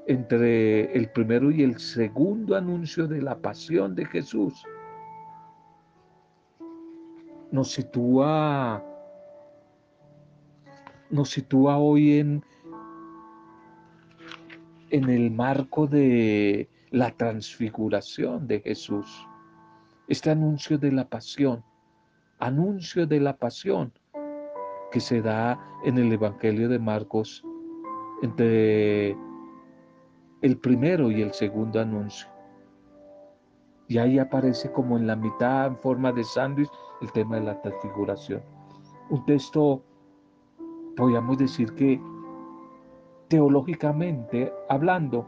entre 0.06 0.94
el 0.96 1.10
primero 1.10 1.50
y 1.50 1.64
el 1.64 1.80
segundo 1.80 2.56
anuncio 2.56 3.08
de 3.08 3.24
la 3.24 3.36
pasión 3.40 3.96
de 3.96 4.06
Jesús, 4.06 4.64
nos 7.52 7.72
sitúa 7.72 8.86
nos 11.10 11.32
sitúa 11.32 11.80
hoy 11.80 12.20
en, 12.20 12.46
en 14.92 15.10
el 15.10 15.32
marco 15.32 15.88
de 15.88 16.70
la 16.92 17.10
transfiguración 17.18 18.48
de 18.48 18.60
Jesús. 18.62 19.28
Este 20.08 20.30
anuncio 20.30 20.78
de 20.78 20.92
la 20.92 21.10
pasión, 21.10 21.64
anuncio 22.38 23.08
de 23.08 23.20
la 23.20 23.36
pasión 23.36 23.92
que 24.92 25.00
se 25.00 25.22
da 25.22 25.60
en 25.84 25.98
el 25.98 26.12
Evangelio 26.12 26.70
de 26.70 26.80
Marcos 26.80 27.44
entre 28.22 29.16
el 30.42 30.58
primero 30.62 31.12
y 31.12 31.22
el 31.22 31.34
segundo 31.34 31.80
anuncio. 31.80 32.28
Y 33.88 33.98
ahí 33.98 34.20
aparece 34.20 34.72
como 34.72 34.98
en 34.98 35.08
la 35.08 35.16
mitad, 35.16 35.68
en 35.68 35.78
forma 35.78 36.12
de 36.12 36.24
sándwich, 36.24 36.70
el 37.02 37.12
tema 37.12 37.38
de 37.38 37.46
la 37.46 37.62
transfiguración. 37.62 38.42
Un 39.10 39.26
texto 39.26 39.84
podríamos 40.96 41.38
decir 41.38 41.74
que 41.76 42.00
teológicamente 43.30 44.54
hablando, 44.68 45.28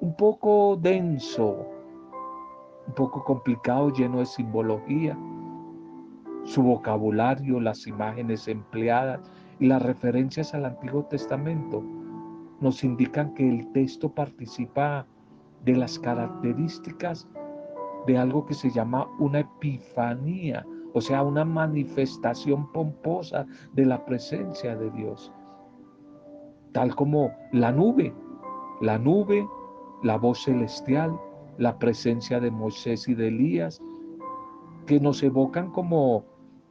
un 0.00 0.16
poco 0.16 0.76
denso, 0.76 1.66
un 2.86 2.94
poco 2.94 3.22
complicado, 3.24 3.90
lleno 3.90 4.18
de 4.18 4.26
simbología. 4.26 5.16
Su 6.44 6.62
vocabulario, 6.62 7.58
las 7.58 7.86
imágenes 7.86 8.48
empleadas 8.48 9.20
y 9.58 9.66
las 9.66 9.82
referencias 9.82 10.54
al 10.54 10.66
Antiguo 10.66 11.04
Testamento 11.04 11.82
nos 12.60 12.84
indican 12.84 13.34
que 13.34 13.48
el 13.48 13.72
texto 13.72 14.10
participa 14.14 15.06
de 15.64 15.76
las 15.76 15.98
características 15.98 17.28
de 18.06 18.18
algo 18.18 18.44
que 18.44 18.54
se 18.54 18.70
llama 18.70 19.08
una 19.18 19.40
epifanía, 19.40 20.66
o 20.92 21.00
sea, 21.00 21.22
una 21.22 21.44
manifestación 21.44 22.70
pomposa 22.72 23.46
de 23.72 23.86
la 23.86 24.04
presencia 24.04 24.76
de 24.76 24.90
Dios. 24.90 25.32
Tal 26.72 26.94
como 26.94 27.32
la 27.52 27.72
nube, 27.72 28.14
la 28.82 28.98
nube, 28.98 29.46
la 30.02 30.18
voz 30.18 30.44
celestial, 30.44 31.18
la 31.56 31.78
presencia 31.78 32.40
de 32.40 32.50
Moisés 32.50 33.08
y 33.08 33.14
de 33.14 33.28
Elías, 33.28 33.80
que 34.86 35.00
nos 35.00 35.22
evocan 35.22 35.70
como 35.70 36.24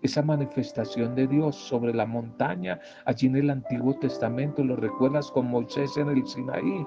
esa 0.03 0.21
manifestación 0.21 1.15
de 1.15 1.27
Dios 1.27 1.55
sobre 1.55 1.93
la 1.93 2.05
montaña, 2.05 2.79
allí 3.05 3.27
en 3.27 3.37
el 3.37 3.49
Antiguo 3.49 3.95
Testamento, 3.95 4.63
lo 4.63 4.75
recuerdas 4.75 5.31
con 5.31 5.49
Moisés 5.49 5.97
en 5.97 6.09
el 6.09 6.27
Sinaí, 6.27 6.85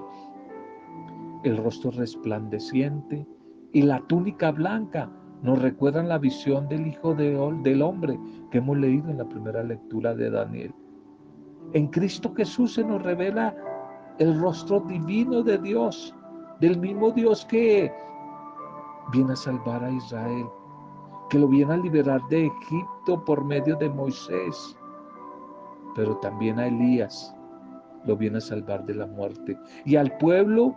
el 1.43 1.57
rostro 1.57 1.91
resplandeciente 1.91 3.27
y 3.73 3.81
la 3.81 3.99
túnica 4.07 4.51
blanca, 4.51 5.09
nos 5.41 5.61
recuerdan 5.61 6.09
la 6.09 6.17
visión 6.17 6.67
del 6.67 6.87
Hijo 6.87 7.13
del 7.13 7.81
Hombre 7.81 8.19
que 8.51 8.59
hemos 8.59 8.77
leído 8.77 9.09
en 9.09 9.17
la 9.17 9.25
primera 9.25 9.63
lectura 9.63 10.15
de 10.15 10.31
Daniel. 10.31 10.73
En 11.73 11.87
Cristo 11.87 12.33
Jesús 12.35 12.73
se 12.73 12.83
nos 12.83 13.01
revela 13.03 13.55
el 14.19 14.39
rostro 14.39 14.79
divino 14.81 15.43
de 15.43 15.57
Dios, 15.57 16.15
del 16.59 16.79
mismo 16.79 17.11
Dios 17.11 17.45
que 17.45 17.91
viene 19.11 19.33
a 19.33 19.35
salvar 19.35 19.83
a 19.83 19.91
Israel, 19.91 20.45
que 21.29 21.39
lo 21.39 21.47
viene 21.47 21.73
a 21.73 21.77
liberar 21.77 22.21
de 22.29 22.45
Egipto 22.47 23.23
por 23.25 23.43
medio 23.43 23.75
de 23.75 23.89
Moisés, 23.89 24.77
pero 25.95 26.17
también 26.17 26.59
a 26.59 26.67
Elías 26.67 27.35
lo 28.05 28.15
viene 28.15 28.37
a 28.37 28.41
salvar 28.41 28.85
de 28.85 28.95
la 28.95 29.07
muerte. 29.07 29.57
Y 29.85 29.95
al 29.95 30.17
pueblo, 30.17 30.75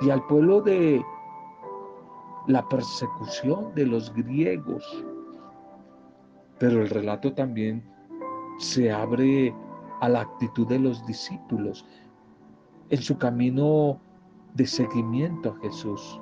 y 0.00 0.10
al 0.10 0.24
pueblo 0.26 0.60
de 0.62 1.04
la 2.46 2.66
persecución 2.68 3.74
de 3.74 3.86
los 3.86 4.12
griegos. 4.14 5.04
Pero 6.58 6.82
el 6.82 6.88
relato 6.88 7.32
también 7.34 7.84
se 8.58 8.90
abre 8.90 9.54
a 10.00 10.08
la 10.08 10.22
actitud 10.22 10.66
de 10.66 10.78
los 10.78 11.04
discípulos 11.06 11.86
en 12.90 13.00
su 13.02 13.16
camino 13.18 14.00
de 14.54 14.66
seguimiento 14.66 15.50
a 15.50 15.60
Jesús. 15.62 16.20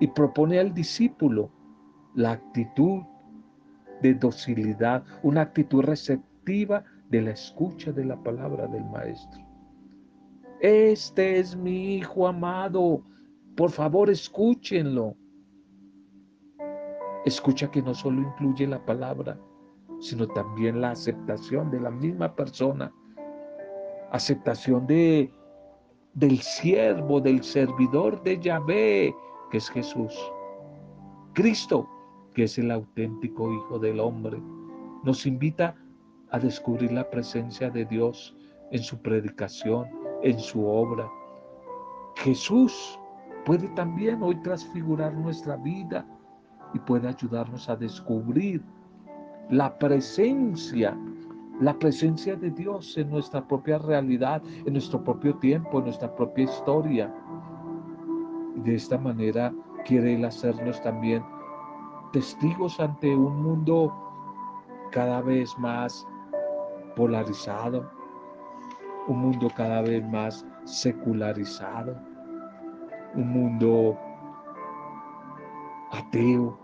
Y 0.00 0.08
propone 0.08 0.58
al 0.58 0.74
discípulo 0.74 1.50
la 2.14 2.32
actitud 2.32 3.02
de 4.00 4.14
docilidad, 4.14 5.04
una 5.22 5.42
actitud 5.42 5.82
receptiva 5.82 6.84
de 7.08 7.22
la 7.22 7.30
escucha 7.30 7.92
de 7.92 8.04
la 8.04 8.22
palabra 8.22 8.66
del 8.66 8.84
Maestro. 8.86 9.40
Este 10.60 11.38
es 11.38 11.56
mi 11.56 11.96
Hijo 11.96 12.26
amado, 12.26 13.02
por 13.56 13.70
favor, 13.70 14.10
escúchenlo. 14.10 15.14
Escucha 17.24 17.70
que 17.70 17.82
no 17.82 17.94
solo 17.94 18.22
incluye 18.22 18.66
la 18.66 18.84
palabra, 18.84 19.38
sino 20.00 20.26
también 20.26 20.80
la 20.80 20.92
aceptación 20.92 21.70
de 21.70 21.80
la 21.80 21.90
misma 21.90 22.34
persona. 22.34 22.92
Aceptación 24.10 24.86
de, 24.86 25.32
del 26.14 26.38
siervo, 26.38 27.20
del 27.20 27.42
servidor 27.42 28.22
de 28.22 28.38
Yahvé, 28.40 29.14
que 29.50 29.58
es 29.58 29.68
Jesús. 29.70 30.14
Cristo, 31.34 31.88
que 32.34 32.44
es 32.44 32.58
el 32.58 32.70
auténtico 32.70 33.52
Hijo 33.52 33.78
del 33.78 34.00
Hombre, 34.00 34.42
nos 35.04 35.26
invita 35.26 35.74
a 36.30 36.38
descubrir 36.38 36.92
la 36.92 37.08
presencia 37.10 37.70
de 37.70 37.84
Dios 37.84 38.36
en 38.70 38.82
su 38.82 39.00
predicación, 39.00 39.86
en 40.22 40.38
su 40.38 40.66
obra. 40.66 41.08
Jesús 42.16 42.98
puede 43.44 43.68
también 43.68 44.22
hoy 44.22 44.36
transfigurar 44.42 45.12
nuestra 45.14 45.56
vida 45.56 46.06
y 46.74 46.78
puede 46.78 47.08
ayudarnos 47.08 47.68
a 47.68 47.76
descubrir 47.76 48.62
la 49.50 49.76
presencia, 49.78 50.96
la 51.60 51.78
presencia 51.78 52.36
de 52.36 52.50
Dios 52.50 52.96
en 52.96 53.10
nuestra 53.10 53.46
propia 53.46 53.78
realidad, 53.78 54.42
en 54.64 54.72
nuestro 54.72 55.04
propio 55.04 55.36
tiempo, 55.36 55.78
en 55.78 55.84
nuestra 55.84 56.14
propia 56.14 56.44
historia. 56.44 57.14
De 58.56 58.74
esta 58.74 58.96
manera 58.96 59.52
quiere 59.84 60.14
Él 60.14 60.24
hacernos 60.24 60.80
también 60.82 61.22
testigos 62.12 62.78
ante 62.78 63.16
un 63.16 63.42
mundo 63.42 63.92
cada 64.90 65.22
vez 65.22 65.58
más 65.58 66.06
polarizado, 66.94 67.90
un 69.08 69.20
mundo 69.20 69.48
cada 69.56 69.80
vez 69.80 70.06
más 70.08 70.46
secularizado, 70.64 71.96
un 73.14 73.32
mundo 73.32 73.98
ateo, 75.90 76.58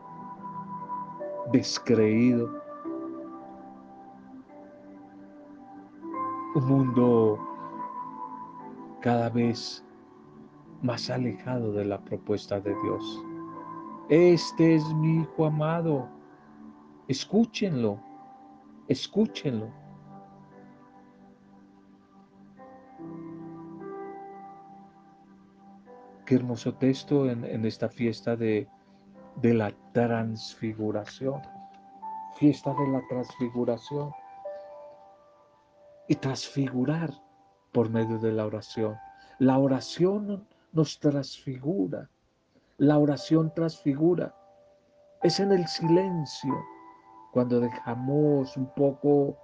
descreído, 1.52 2.50
un 6.54 6.66
mundo 6.66 7.38
cada 9.00 9.30
vez 9.30 9.84
más 10.82 11.08
alejado 11.08 11.72
de 11.72 11.86
la 11.86 11.98
propuesta 11.98 12.60
de 12.60 12.74
Dios. 12.82 13.27
Este 14.08 14.76
es 14.76 14.94
mi 14.94 15.20
Hijo 15.20 15.44
amado. 15.44 16.08
Escúchenlo, 17.08 18.00
escúchenlo. 18.88 19.70
Qué 26.24 26.34
hermoso 26.36 26.74
texto 26.74 27.28
en, 27.28 27.64
esta 27.66 27.90
fiesta 27.90 28.34
de 28.34 28.66
la 29.42 29.74
transfiguración. 29.92 31.42
Fiesta 32.36 32.72
de 32.72 32.88
la 32.88 33.02
transfiguración. 33.10 34.10
Y 36.08 36.14
transfigurar 36.14 37.12
por 37.72 37.90
medio 37.90 38.18
de 38.18 38.32
la 38.32 38.46
oración. 38.46 38.96
La 39.38 39.58
oración 39.58 40.48
nos 40.72 40.98
transfigura. 40.98 42.08
La 42.78 42.96
oración 42.96 43.52
transfigura. 43.54 44.32
Es 45.24 45.40
en 45.40 45.50
el 45.50 45.66
silencio 45.66 46.54
cuando 47.32 47.58
dejamos 47.58 48.56
un 48.56 48.72
poco 48.74 49.36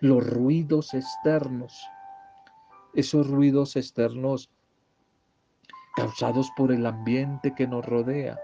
los 0.00 0.28
ruidos 0.28 0.92
externos. 0.92 1.82
Esos 2.92 3.30
ruidos 3.30 3.76
externos 3.76 4.50
causados 5.96 6.50
por 6.54 6.70
el 6.70 6.84
ambiente 6.84 7.54
que 7.54 7.66
nos 7.66 7.84
rodea, 7.86 8.38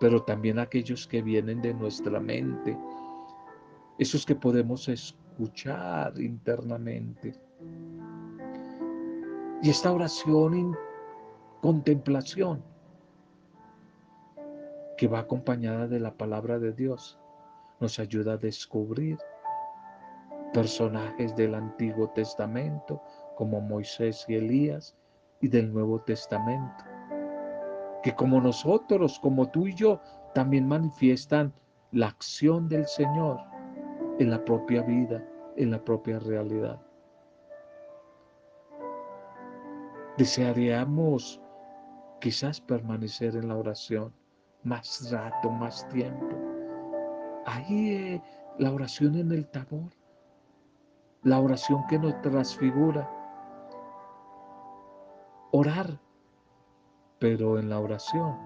pero 0.00 0.22
también 0.22 0.58
aquellos 0.58 1.06
que 1.06 1.20
vienen 1.20 1.60
de 1.60 1.74
nuestra 1.74 2.20
mente, 2.20 2.74
esos 3.98 4.24
que 4.24 4.34
podemos 4.34 4.88
escuchar 4.88 6.18
internamente. 6.18 7.38
Y 9.62 9.68
esta 9.68 9.92
oración 9.92 10.74
contemplación 11.66 12.62
que 14.96 15.08
va 15.08 15.18
acompañada 15.18 15.88
de 15.88 15.98
la 15.98 16.16
palabra 16.16 16.60
de 16.60 16.72
Dios 16.72 17.18
nos 17.80 17.98
ayuda 17.98 18.34
a 18.34 18.36
descubrir 18.36 19.18
personajes 20.54 21.34
del 21.34 21.56
Antiguo 21.56 22.08
Testamento 22.10 23.02
como 23.34 23.60
Moisés 23.60 24.24
y 24.28 24.36
Elías 24.36 24.96
y 25.40 25.48
del 25.48 25.72
Nuevo 25.72 26.00
Testamento, 26.02 26.84
que 28.04 28.14
como 28.14 28.40
nosotros, 28.40 29.18
como 29.18 29.50
tú 29.50 29.66
y 29.66 29.74
yo, 29.74 30.00
también 30.34 30.68
manifiestan 30.68 31.52
la 31.90 32.06
acción 32.06 32.68
del 32.68 32.86
Señor 32.86 33.40
en 34.20 34.30
la 34.30 34.44
propia 34.44 34.82
vida, 34.82 35.20
en 35.56 35.72
la 35.72 35.82
propia 35.84 36.20
realidad. 36.20 36.80
Desearíamos 40.16 41.40
quizás 42.26 42.60
permanecer 42.60 43.36
en 43.36 43.46
la 43.46 43.56
oración 43.56 44.12
más 44.64 45.12
rato, 45.12 45.48
más 45.48 45.88
tiempo. 45.90 46.26
Ahí 47.44 47.90
eh, 47.90 48.22
la 48.58 48.72
oración 48.72 49.14
en 49.14 49.30
el 49.30 49.46
tabor, 49.46 49.92
la 51.22 51.38
oración 51.38 51.86
que 51.86 52.00
nos 52.00 52.20
transfigura, 52.22 53.08
orar, 55.52 56.00
pero 57.20 57.60
en 57.60 57.68
la 57.68 57.78
oración 57.78 58.36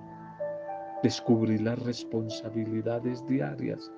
descubrir 1.02 1.62
las 1.62 1.78
responsabilidades 1.78 3.26
diarias 3.26 3.90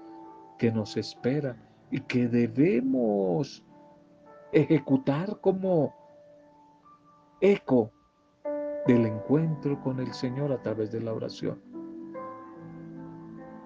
que 0.59 0.71
nos 0.71 0.97
esperan 0.97 1.61
y 1.91 1.99
que 2.03 2.29
debemos 2.29 3.65
ejecutar 4.53 5.41
como 5.41 5.93
eco 7.41 7.91
del 8.87 9.07
encuentro 9.07 9.81
con 9.81 10.01
el 10.01 10.13
Señor 10.13 10.53
a 10.53 10.61
través 10.61 10.91
de 10.93 11.01
la 11.01 11.13
oración. 11.13 11.61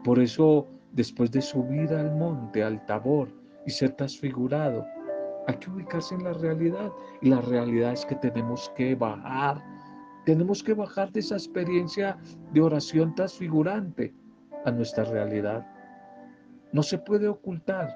Por 0.05 0.19
eso, 0.19 0.69
después 0.93 1.31
de 1.33 1.43
subir 1.43 1.93
al 1.93 2.15
monte, 2.15 2.63
al 2.63 2.85
tabor 2.87 3.29
y 3.67 3.71
ser 3.71 3.93
transfigurado, 3.93 4.87
hay 5.49 5.57
que 5.57 5.71
ubicarse 5.71 6.15
en 6.15 6.25
la 6.25 6.33
realidad. 6.33 6.93
Y 7.23 7.31
la 7.31 7.41
realidad 7.41 7.93
es 7.93 8.05
que 8.05 8.17
tenemos 8.17 8.71
que 8.77 8.95
bajar. 8.95 9.63
Tenemos 10.25 10.63
que 10.63 10.75
bajar 10.75 11.11
de 11.13 11.21
esa 11.21 11.37
experiencia 11.37 12.19
de 12.53 12.61
oración 12.61 13.15
transfigurante 13.15 14.15
a 14.65 14.71
nuestra 14.71 15.05
realidad. 15.05 15.67
No 16.73 16.83
se 16.83 16.99
puede 16.99 17.29
ocultar 17.29 17.89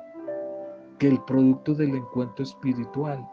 que 0.98 1.08
el 1.08 1.20
producto 1.24 1.74
del 1.74 1.96
encuentro 1.96 2.44
espiritual 2.44 3.26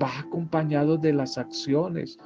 va 0.00 0.20
acompañado 0.20 0.96
de 0.96 1.12
las 1.12 1.38
acciones, 1.38 2.18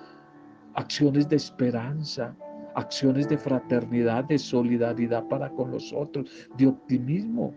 acciones 0.74 1.28
de 1.28 1.36
esperanza, 1.36 2.34
acciones 2.74 3.28
de 3.28 3.38
fraternidad, 3.38 4.24
de 4.24 4.38
solidaridad 4.38 5.26
para 5.28 5.50
con 5.50 5.70
los 5.70 5.92
otros, 5.92 6.48
de 6.56 6.66
optimismo, 6.66 7.54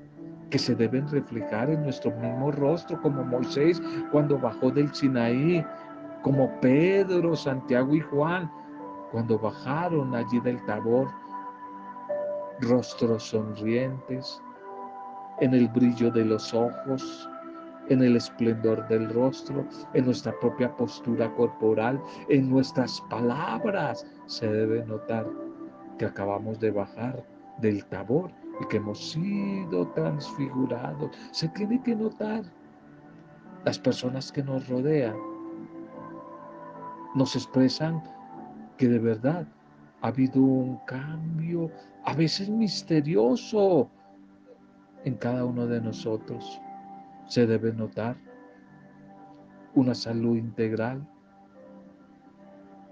que 0.50 0.60
se 0.60 0.76
deben 0.76 1.08
reflejar 1.08 1.70
en 1.70 1.84
nuestro 1.84 2.12
mismo 2.12 2.52
rostro, 2.52 3.02
como 3.02 3.24
Moisés 3.24 3.82
cuando 4.12 4.38
bajó 4.38 4.70
del 4.72 4.94
Sinaí, 4.94 5.66
como 6.22 6.50
Pedro, 6.60 7.36
Santiago 7.36 7.96
y 7.96 8.02
Juan 8.02 8.50
cuando 9.14 9.38
bajaron 9.38 10.16
allí 10.16 10.40
del 10.40 10.60
Tabor, 10.66 11.08
rostros 12.62 13.22
sonrientes, 13.22 14.42
en 15.40 15.54
el 15.54 15.68
brillo 15.68 16.10
de 16.10 16.26
los 16.26 16.52
ojos, 16.52 17.30
en 17.90 18.02
el 18.02 18.16
esplendor 18.16 18.88
del 18.88 19.10
rostro, 19.10 19.68
en 19.94 20.06
nuestra 20.06 20.34
propia 20.40 20.76
postura 20.76 21.34
corporal, 21.36 22.02
en 22.30 22.50
nuestras 22.50 23.02
palabras, 23.10 24.06
se 24.26 24.48
debe 24.48 24.86
notar 24.86 25.28
que 25.98 26.06
acabamos 26.06 26.60
de 26.60 26.72
bajar 26.72 27.24
del 27.60 27.86
Tabor 27.86 28.32
y 28.62 28.68
que 28.68 28.78
hemos 28.78 29.12
sido 29.12 29.88
transfigurados. 29.90 31.12
Se 31.32 31.48
tiene 31.50 31.82
que 31.82 31.96
notar. 31.96 32.44
Las 33.66 33.80
personas 33.80 34.32
que 34.32 34.44
nos 34.44 34.68
rodean 34.68 35.16
nos 37.16 37.36
expresan 37.36 38.04
que 38.78 38.88
de 38.88 39.00
verdad 39.00 39.48
ha 40.02 40.08
habido 40.08 40.42
un 40.42 40.78
cambio, 40.86 41.72
a 42.04 42.14
veces 42.14 42.50
misterioso, 42.50 43.90
en 45.06 45.16
cada 45.16 45.46
uno 45.46 45.66
de 45.68 45.80
nosotros. 45.80 46.62
Se 47.28 47.48
debe 47.48 47.74
notar 47.74 48.16
una 49.76 49.96
salud 49.96 50.38
integral, 50.38 51.08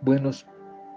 buenos 0.02 0.48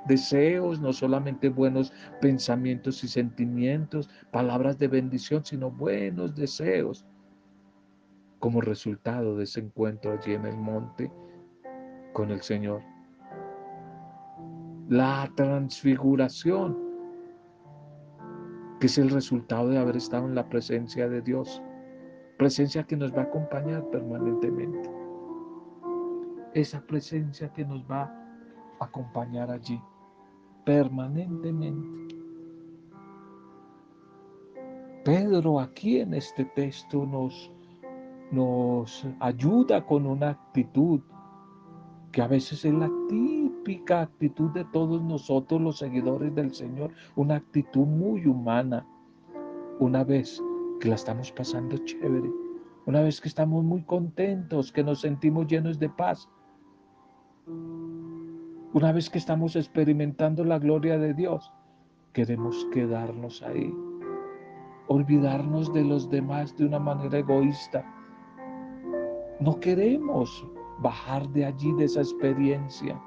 deseos, 0.06 0.80
no 0.80 0.92
solamente 0.92 1.48
buenos 1.48 1.92
pensamientos 2.20 3.02
y 3.04 3.08
sentimientos, 3.08 4.08
palabras 4.30 4.78
de 4.78 4.88
bendición, 4.88 5.44
sino 5.44 5.70
buenos 5.70 6.34
deseos 6.34 7.06
como 8.38 8.60
resultado 8.60 9.36
de 9.36 9.44
ese 9.44 9.60
encuentro 9.60 10.12
allí 10.12 10.34
en 10.34 10.44
el 10.44 10.56
monte 10.56 11.10
con 12.12 12.30
el 12.30 12.42
Señor. 12.42 12.82
La 14.88 15.30
transfiguración, 15.34 16.76
que 18.80 18.86
es 18.86 18.98
el 18.98 19.08
resultado 19.08 19.70
de 19.70 19.78
haber 19.78 19.96
estado 19.96 20.26
en 20.26 20.34
la 20.34 20.46
presencia 20.46 21.08
de 21.08 21.22
Dios, 21.22 21.62
presencia 22.36 22.84
que 22.84 22.96
nos 22.96 23.12
va 23.12 23.20
a 23.20 23.24
acompañar 23.24 23.84
permanentemente. 23.90 24.90
Esa 26.54 26.80
presencia 26.80 27.52
que 27.52 27.64
nos 27.64 27.84
va 27.84 28.02
a 28.80 28.84
acompañar 28.84 29.50
allí 29.50 29.80
permanentemente. 30.64 32.16
Pedro 35.04 35.60
aquí 35.60 36.00
en 36.00 36.14
este 36.14 36.44
texto 36.46 37.04
nos, 37.04 37.52
nos 38.30 39.06
ayuda 39.20 39.84
con 39.84 40.06
una 40.06 40.30
actitud 40.30 41.00
que 42.10 42.22
a 42.22 42.28
veces 42.28 42.64
es 42.64 42.72
la 42.72 42.90
típica 43.08 44.02
actitud 44.02 44.50
de 44.52 44.64
todos 44.66 45.02
nosotros 45.02 45.60
los 45.60 45.78
seguidores 45.78 46.34
del 46.34 46.54
Señor, 46.54 46.92
una 47.16 47.36
actitud 47.36 47.86
muy 47.86 48.24
humana. 48.24 48.86
Una 49.80 50.04
vez 50.04 50.40
que 50.84 50.90
la 50.90 50.96
estamos 50.96 51.32
pasando 51.32 51.78
chévere, 51.78 52.30
una 52.84 53.00
vez 53.00 53.18
que 53.18 53.28
estamos 53.28 53.64
muy 53.64 53.82
contentos, 53.84 54.70
que 54.70 54.84
nos 54.84 55.00
sentimos 55.00 55.46
llenos 55.46 55.78
de 55.78 55.88
paz, 55.88 56.28
una 58.74 58.92
vez 58.92 59.08
que 59.08 59.16
estamos 59.16 59.56
experimentando 59.56 60.44
la 60.44 60.58
gloria 60.58 60.98
de 60.98 61.14
Dios, 61.14 61.50
queremos 62.12 62.68
quedarnos 62.70 63.42
ahí, 63.42 63.74
olvidarnos 64.88 65.72
de 65.72 65.84
los 65.84 66.10
demás 66.10 66.54
de 66.58 66.66
una 66.66 66.78
manera 66.78 67.16
egoísta. 67.16 67.82
No 69.40 69.58
queremos 69.60 70.46
bajar 70.80 71.26
de 71.30 71.46
allí, 71.46 71.72
de 71.78 71.84
esa 71.86 72.00
experiencia. 72.00 73.00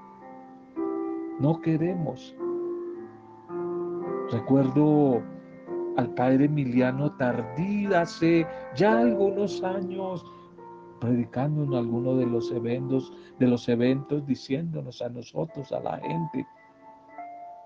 No 1.40 1.62
queremos. 1.62 2.36
Recuerdo 4.32 5.22
al 5.98 6.14
padre 6.14 6.46
Emiliano 6.46 7.12
Tardí 7.18 7.88
hace 7.94 8.46
ya 8.76 9.00
algunos 9.00 9.64
años 9.64 10.24
predicando 11.00 11.64
en 11.64 11.74
alguno 11.74 12.16
de 12.16 12.26
los 12.26 12.52
eventos, 12.52 13.12
de 13.40 13.48
los 13.48 13.68
eventos, 13.70 14.26
diciéndonos 14.26 15.02
a 15.02 15.10
nosotros, 15.10 15.72
a 15.72 15.80
la 15.80 15.98
gente. 16.00 16.46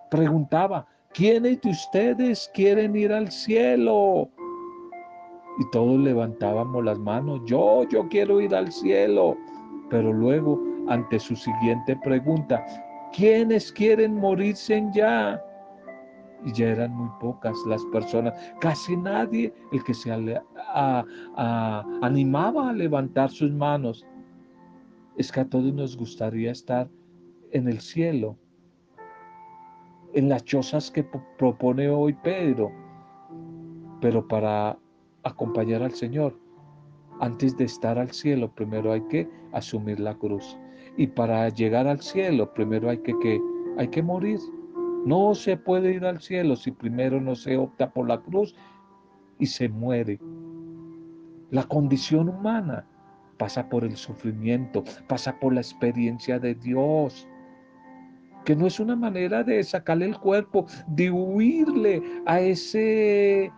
Preguntaba, 0.10 0.86
¿quiénes 1.14 1.62
de 1.62 1.70
ustedes 1.70 2.52
quieren 2.54 2.96
ir 2.96 3.14
al 3.14 3.32
cielo? 3.32 4.30
Y 5.60 5.70
todos 5.72 6.00
levantábamos 6.00 6.84
las 6.84 7.00
manos, 7.00 7.42
yo, 7.46 7.88
yo 7.90 8.08
quiero 8.10 8.42
ir 8.42 8.56
al 8.56 8.72
cielo. 8.72 9.38
Pero 9.90 10.12
luego, 10.12 10.62
ante 10.88 11.20
su 11.20 11.36
siguiente 11.36 11.96
pregunta, 11.98 12.66
¿quiénes 13.14 13.72
quieren 13.72 14.16
morirse 14.16 14.84
ya? 14.94 15.42
Y 16.46 16.54
ya 16.54 16.70
eran 16.70 16.96
muy 16.96 17.10
pocas 17.20 17.56
las 17.68 17.84
personas, 17.86 18.34
casi 18.60 18.98
nadie 18.98 19.54
el 19.72 19.84
que 19.84 19.94
se 19.94 20.12
animaba 22.02 22.70
a 22.70 22.74
levantar 22.74 23.30
sus 23.30 23.52
manos. 23.52 24.06
Es 25.18 25.32
que 25.32 25.42
a 25.42 25.50
todos 25.50 25.74
nos 25.74 25.98
gustaría 25.98 26.52
estar 26.52 26.90
en 27.52 27.68
el 27.68 27.80
cielo, 27.80 28.38
en 30.14 30.30
las 30.30 30.44
chozas 30.44 30.90
que 30.90 31.06
propone 31.38 31.90
hoy 31.90 32.14
Pedro, 32.14 32.72
pero 34.00 34.28
para 34.28 34.78
acompañar 35.24 35.84
al 35.84 35.92
Señor, 35.92 36.38
antes 37.20 37.56
de 37.56 37.66
estar 37.66 38.00
al 38.00 38.10
cielo, 38.12 38.52
primero 38.52 38.92
hay 38.92 39.02
que 39.02 39.30
asumir 39.52 40.00
la 40.00 40.16
cruz. 40.16 40.58
Y 40.98 41.08
para 41.08 41.48
llegar 41.50 41.88
al 41.88 42.02
cielo, 42.02 42.52
primero 42.54 42.90
hay 42.90 42.98
que, 42.98 43.40
hay 43.78 43.88
que 43.90 44.02
morir. 44.02 44.40
No 45.06 45.34
se 45.34 45.58
puede 45.58 45.94
ir 45.94 46.06
al 46.06 46.22
cielo 46.22 46.56
si 46.56 46.72
primero 46.72 47.20
no 47.20 47.36
se 47.36 47.58
opta 47.58 47.92
por 47.92 48.08
la 48.08 48.22
cruz 48.22 48.56
y 49.40 49.48
se 49.48 49.68
muere. 49.68 50.20
La 51.50 51.64
condición 51.64 52.30
humana 52.30 52.86
pasa 53.38 53.68
por 53.68 53.84
el 53.84 53.98
sufrimiento, 53.98 54.84
pasa 55.08 55.40
por 55.40 55.54
la 55.54 55.62
experiencia 55.62 56.40
de 56.40 56.54
Dios, 56.54 57.28
que 58.46 58.56
no 58.56 58.68
es 58.68 58.80
una 58.80 58.96
manera 58.96 59.44
de 59.44 59.64
sacarle 59.64 60.06
el 60.06 60.18
cuerpo, 60.20 60.68
de 60.88 61.10
huirle 61.10 62.02
a 62.28 62.40
ese 62.40 63.52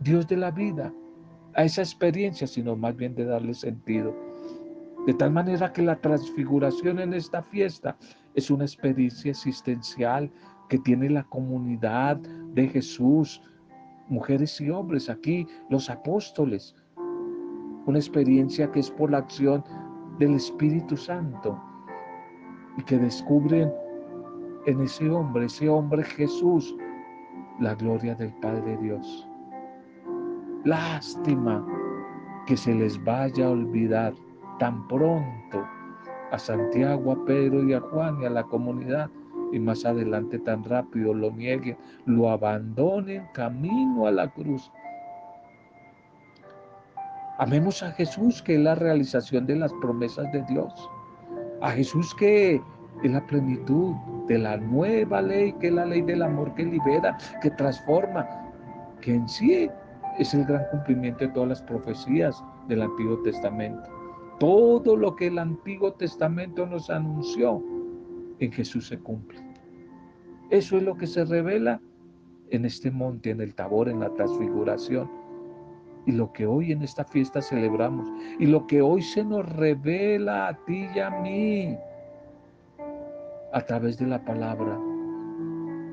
Dios 0.00 0.28
de 0.28 0.36
la 0.36 0.50
vida, 0.50 0.92
a 1.54 1.64
esa 1.64 1.80
experiencia, 1.80 2.46
sino 2.46 2.76
más 2.76 2.94
bien 2.94 3.14
de 3.14 3.24
darle 3.24 3.54
sentido. 3.54 4.14
De 5.06 5.14
tal 5.14 5.32
manera 5.32 5.72
que 5.72 5.82
la 5.82 5.96
transfiguración 5.96 6.98
en 6.98 7.14
esta 7.14 7.42
fiesta 7.42 7.96
es 8.34 8.50
una 8.50 8.64
experiencia 8.64 9.30
existencial 9.30 10.30
que 10.68 10.78
tiene 10.78 11.10
la 11.10 11.24
comunidad 11.24 12.16
de 12.54 12.68
Jesús, 12.68 13.42
mujeres 14.08 14.60
y 14.60 14.70
hombres 14.70 15.08
aquí, 15.08 15.46
los 15.70 15.90
apóstoles. 15.90 16.74
Una 17.86 17.98
experiencia 17.98 18.70
que 18.70 18.80
es 18.80 18.90
por 18.90 19.10
la 19.10 19.18
acción 19.18 19.64
del 20.18 20.34
Espíritu 20.34 20.96
Santo 20.96 21.60
y 22.76 22.82
que 22.82 22.98
descubren 22.98 23.72
en 24.66 24.80
ese 24.80 25.08
hombre, 25.08 25.46
ese 25.46 25.68
hombre 25.68 26.02
Jesús, 26.04 26.76
la 27.60 27.74
gloria 27.74 28.14
del 28.14 28.32
Padre 28.34 28.76
Dios. 28.78 29.26
Lástima 30.64 31.64
que 32.46 32.56
se 32.56 32.74
les 32.74 33.02
vaya 33.04 33.46
a 33.46 33.50
olvidar 33.50 34.14
tan 34.58 34.86
pronto 34.88 35.64
a 36.30 36.38
Santiago, 36.38 37.12
a 37.12 37.24
Pedro 37.24 37.62
y 37.64 37.72
a 37.72 37.80
Juan 37.80 38.20
y 38.20 38.26
a 38.26 38.30
la 38.30 38.42
comunidad 38.42 39.10
y 39.52 39.58
más 39.58 39.84
adelante 39.84 40.38
tan 40.38 40.64
rápido 40.64 41.14
lo 41.14 41.30
nieguen, 41.30 41.76
lo 42.06 42.30
abandonen 42.30 43.26
camino 43.34 44.06
a 44.06 44.10
la 44.10 44.28
cruz. 44.28 44.70
Amemos 47.38 47.82
a 47.82 47.92
Jesús, 47.92 48.42
que 48.42 48.56
es 48.56 48.60
la 48.60 48.74
realización 48.74 49.46
de 49.46 49.56
las 49.56 49.72
promesas 49.74 50.30
de 50.32 50.42
Dios. 50.48 50.90
A 51.60 51.70
Jesús 51.70 52.14
que 52.16 52.60
es 53.04 53.10
la 53.12 53.24
plenitud 53.26 53.94
de 54.26 54.38
la 54.38 54.56
nueva 54.56 55.22
ley, 55.22 55.52
que 55.54 55.68
es 55.68 55.72
la 55.72 55.86
ley 55.86 56.02
del 56.02 56.22
amor 56.22 56.52
que 56.54 56.64
libera, 56.64 57.16
que 57.40 57.50
transforma, 57.52 58.26
que 59.00 59.14
en 59.14 59.28
sí 59.28 59.70
es 60.18 60.34
el 60.34 60.44
gran 60.46 60.64
cumplimiento 60.72 61.24
de 61.24 61.32
todas 61.32 61.48
las 61.50 61.62
profecías 61.62 62.42
del 62.66 62.82
Antiguo 62.82 63.18
Testamento. 63.22 63.88
Todo 64.40 64.96
lo 64.96 65.14
que 65.14 65.28
el 65.28 65.38
Antiguo 65.38 65.92
Testamento 65.92 66.66
nos 66.66 66.90
anunció 66.90 67.62
en 68.40 68.52
Jesús 68.52 68.88
se 68.88 68.98
cumple. 68.98 69.38
Eso 70.50 70.78
es 70.78 70.82
lo 70.82 70.96
que 70.96 71.06
se 71.06 71.24
revela 71.24 71.80
en 72.50 72.64
este 72.64 72.90
monte, 72.90 73.30
en 73.30 73.40
el 73.40 73.54
Tabor, 73.54 73.88
en 73.88 74.00
la 74.00 74.12
transfiguración. 74.14 75.10
Y 76.06 76.12
lo 76.12 76.32
que 76.32 76.46
hoy 76.46 76.72
en 76.72 76.82
esta 76.82 77.04
fiesta 77.04 77.42
celebramos. 77.42 78.08
Y 78.38 78.46
lo 78.46 78.66
que 78.66 78.80
hoy 78.80 79.02
se 79.02 79.24
nos 79.24 79.46
revela 79.56 80.48
a 80.48 80.64
ti 80.64 80.86
y 80.94 80.98
a 81.00 81.10
mí. 81.10 81.76
A 83.52 83.60
través 83.60 83.98
de 83.98 84.06
la 84.06 84.24
palabra. 84.24 84.78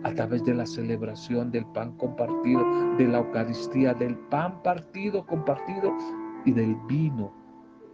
A 0.03 0.13
través 0.13 0.45
de 0.45 0.53
la 0.53 0.65
celebración 0.65 1.51
del 1.51 1.65
pan 1.65 1.97
compartido, 1.97 2.63
de 2.97 3.08
la 3.08 3.17
Eucaristía, 3.17 3.93
del 3.93 4.15
pan 4.15 4.62
partido, 4.63 5.25
compartido 5.25 5.91
y 6.45 6.51
del 6.51 6.75
vino. 6.88 7.34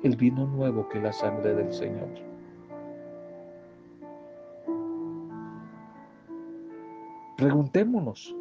El 0.03 0.15
vino 0.15 0.45
nuevo 0.45 0.87
que 0.89 0.97
es 0.97 1.03
la 1.05 1.13
sangre 1.13 1.55
del 1.55 1.71
Señor. 1.71 2.09
Preguntémonos, 7.41 8.35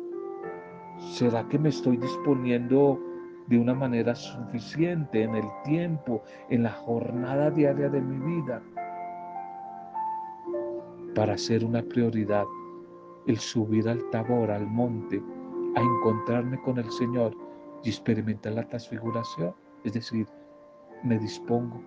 ¿será 0.99 1.49
que 1.49 1.59
me 1.59 1.71
estoy 1.71 1.97
disponiendo 1.97 3.01
de 3.47 3.59
una 3.59 3.73
manera 3.73 4.15
suficiente 4.15 5.23
en 5.23 5.37
el 5.37 5.47
tiempo, 5.65 6.23
en 6.51 6.65
la 6.65 6.73
jornada 6.73 7.51
diaria 7.51 7.89
de 7.89 7.99
mi 7.99 8.19
vida, 8.19 8.63
para 11.15 11.33
hacer 11.33 11.65
una 11.65 11.81
prioridad 11.81 12.45
el 13.27 13.39
subir 13.39 13.89
al 13.89 14.03
tabor, 14.11 14.51
al 14.51 14.67
monte, 14.67 15.23
a 15.77 15.81
encontrarme 15.81 16.61
con 16.61 16.77
el 16.77 16.91
Señor 16.91 17.35
y 17.83 17.89
experimentar 17.89 18.53
la 18.53 18.69
transfiguración? 18.69 19.55
Es 19.83 19.95
decir, 19.95 20.27
me 21.05 21.19
dispongo 21.19 21.81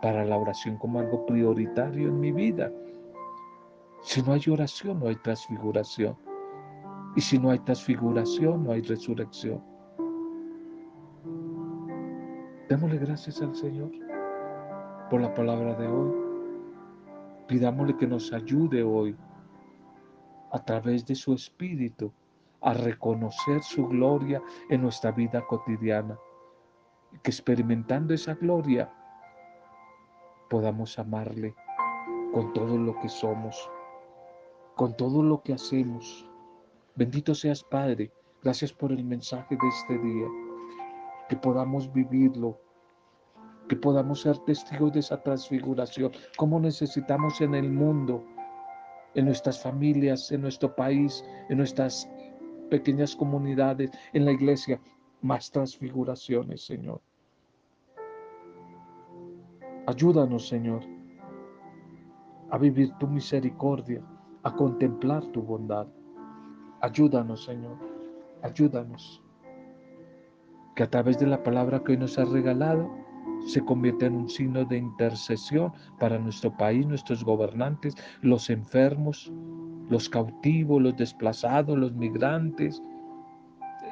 para 0.00 0.24
la 0.24 0.38
oración 0.38 0.78
como 0.78 0.98
algo 1.00 1.26
prioritario 1.26 2.08
en 2.08 2.20
mi 2.20 2.32
vida 2.32 2.72
si 4.06 4.22
no 4.22 4.34
hay 4.34 4.42
oración, 4.48 5.00
no 5.00 5.08
hay 5.08 5.16
transfiguración. 5.16 6.16
Y 7.16 7.20
si 7.20 7.40
no 7.40 7.50
hay 7.50 7.58
transfiguración, 7.58 8.62
no 8.62 8.70
hay 8.70 8.80
resurrección. 8.82 9.60
Démosle 12.68 12.98
gracias 12.98 13.42
al 13.42 13.52
Señor 13.56 13.90
por 15.10 15.20
la 15.20 15.34
palabra 15.34 15.74
de 15.74 15.88
hoy. 15.88 16.14
Pidámosle 17.48 17.96
que 17.96 18.06
nos 18.06 18.32
ayude 18.32 18.84
hoy 18.84 19.16
a 20.52 20.64
través 20.64 21.04
de 21.04 21.16
su 21.16 21.34
Espíritu 21.34 22.12
a 22.60 22.74
reconocer 22.74 23.60
su 23.64 23.88
gloria 23.88 24.40
en 24.70 24.82
nuestra 24.82 25.10
vida 25.10 25.44
cotidiana. 25.48 26.16
Y 27.12 27.18
que 27.18 27.30
experimentando 27.32 28.14
esa 28.14 28.34
gloria 28.34 28.88
podamos 30.48 30.96
amarle 30.96 31.56
con 32.32 32.52
todo 32.52 32.78
lo 32.78 32.96
que 33.00 33.08
somos 33.08 33.68
con 34.76 34.94
todo 34.96 35.22
lo 35.22 35.42
que 35.42 35.54
hacemos. 35.54 36.28
Bendito 36.94 37.34
seas, 37.34 37.64
Padre. 37.64 38.12
Gracias 38.42 38.72
por 38.72 38.92
el 38.92 39.02
mensaje 39.02 39.56
de 39.56 39.68
este 39.68 39.98
día. 39.98 40.28
Que 41.28 41.36
podamos 41.36 41.92
vivirlo. 41.92 42.60
Que 43.68 43.74
podamos 43.74 44.20
ser 44.20 44.38
testigos 44.40 44.92
de 44.92 45.00
esa 45.00 45.20
transfiguración. 45.20 46.12
Como 46.36 46.60
necesitamos 46.60 47.40
en 47.40 47.54
el 47.54 47.72
mundo, 47.72 48.22
en 49.14 49.24
nuestras 49.24 49.60
familias, 49.60 50.30
en 50.30 50.42
nuestro 50.42 50.76
país, 50.76 51.24
en 51.48 51.56
nuestras 51.56 52.08
pequeñas 52.70 53.16
comunidades, 53.16 53.90
en 54.12 54.26
la 54.26 54.32
iglesia. 54.32 54.78
Más 55.22 55.50
transfiguraciones, 55.50 56.64
Señor. 56.64 57.00
Ayúdanos, 59.86 60.46
Señor 60.46 60.82
a 62.50 62.58
vivir 62.58 62.92
tu 62.98 63.08
misericordia, 63.08 64.00
a 64.46 64.54
contemplar 64.54 65.26
tu 65.32 65.42
bondad. 65.42 65.88
Ayúdanos, 66.80 67.44
Señor, 67.44 67.76
ayúdanos. 68.42 69.20
Que 70.76 70.84
a 70.84 70.90
través 70.90 71.18
de 71.18 71.26
la 71.26 71.42
palabra 71.42 71.82
que 71.82 71.92
hoy 71.92 71.98
nos 71.98 72.16
has 72.16 72.28
regalado, 72.28 72.88
se 73.48 73.60
convierta 73.60 74.06
en 74.06 74.14
un 74.14 74.28
signo 74.28 74.64
de 74.64 74.78
intercesión 74.78 75.72
para 75.98 76.20
nuestro 76.20 76.56
país, 76.56 76.86
nuestros 76.86 77.24
gobernantes, 77.24 77.96
los 78.22 78.48
enfermos, 78.48 79.32
los 79.90 80.08
cautivos, 80.08 80.80
los 80.80 80.96
desplazados, 80.96 81.76
los 81.76 81.92
migrantes, 81.94 82.80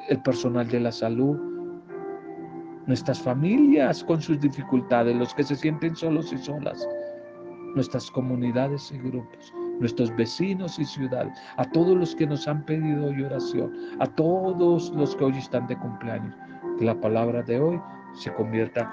el 0.07 0.21
personal 0.21 0.69
de 0.69 0.79
la 0.79 0.91
salud, 0.93 1.37
nuestras 2.87 3.19
familias 3.19 4.05
con 4.05 4.21
sus 4.21 4.39
dificultades, 4.39 5.17
los 5.17 5.33
que 5.33 5.43
se 5.43 5.57
sienten 5.57 5.97
solos 5.97 6.31
y 6.31 6.37
solas, 6.37 6.87
nuestras 7.75 8.09
comunidades 8.09 8.89
y 8.93 8.99
grupos, 8.99 9.53
nuestros 9.79 10.15
vecinos 10.15 10.79
y 10.79 10.85
ciudades, 10.85 11.37
a 11.57 11.69
todos 11.71 11.97
los 11.97 12.15
que 12.15 12.27
nos 12.27 12.47
han 12.47 12.65
pedido 12.65 13.07
hoy 13.07 13.23
oración, 13.23 13.73
a 13.99 14.07
todos 14.07 14.89
los 14.91 15.15
que 15.15 15.25
hoy 15.25 15.37
están 15.37 15.67
de 15.67 15.77
cumpleaños, 15.77 16.35
que 16.77 16.85
la 16.85 16.99
palabra 16.99 17.43
de 17.43 17.59
hoy 17.59 17.81
se 18.13 18.33
convierta 18.33 18.91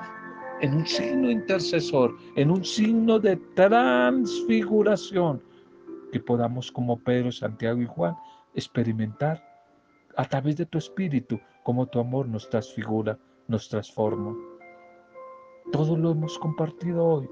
en 0.60 0.74
un 0.74 0.86
signo 0.86 1.30
intercesor, 1.30 2.16
en 2.36 2.50
un 2.50 2.64
signo 2.64 3.18
de 3.18 3.36
transfiguración, 3.54 5.42
que 6.12 6.20
podamos 6.20 6.70
como 6.70 6.98
Pedro, 6.98 7.32
Santiago 7.32 7.80
y 7.82 7.86
Juan 7.86 8.14
experimentar 8.54 9.42
a 10.16 10.24
través 10.24 10.56
de 10.56 10.66
tu 10.66 10.78
espíritu 10.78 11.40
como 11.64 11.86
tu 11.86 11.98
amor 12.00 12.28
nos 12.28 12.48
transfigura, 12.48 13.18
nos 13.48 13.68
transforma. 13.68 14.36
Todo 15.72 15.96
lo 15.96 16.10
hemos 16.10 16.38
compartido 16.38 17.04
hoy 17.04 17.28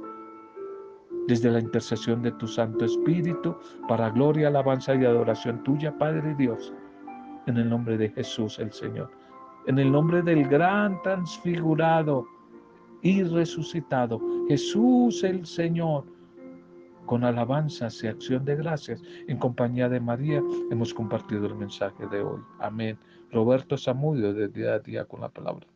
desde 1.26 1.50
la 1.50 1.60
intercesión 1.60 2.22
de 2.22 2.32
tu 2.32 2.46
Santo 2.46 2.84
Espíritu, 2.84 3.56
para 3.88 4.10
gloria, 4.10 4.48
alabanza 4.48 4.94
y 4.94 5.04
adoración 5.04 5.62
tuya, 5.62 5.96
Padre 5.96 6.34
Dios, 6.36 6.72
en 7.46 7.56
el 7.56 7.68
nombre 7.68 7.96
de 7.96 8.10
Jesús 8.10 8.58
el 8.58 8.72
Señor, 8.72 9.10
en 9.66 9.78
el 9.78 9.90
nombre 9.90 10.22
del 10.22 10.46
gran 10.48 11.00
transfigurado 11.02 12.26
y 13.02 13.22
resucitado, 13.22 14.20
Jesús 14.48 15.24
el 15.24 15.46
Señor, 15.46 16.04
con 17.06 17.24
alabanzas 17.24 18.02
y 18.04 18.06
acción 18.06 18.44
de 18.44 18.56
gracias, 18.56 19.02
en 19.26 19.38
compañía 19.38 19.88
de 19.88 20.00
María, 20.00 20.42
hemos 20.70 20.94
compartido 20.94 21.46
el 21.46 21.56
mensaje 21.56 22.06
de 22.06 22.22
hoy. 22.22 22.40
Amén. 22.60 22.98
Roberto 23.32 23.76
Zamudio, 23.76 24.32
de 24.32 24.48
día 24.48 24.74
a 24.74 24.78
día 24.78 25.04
con 25.04 25.20
la 25.20 25.28
palabra. 25.28 25.66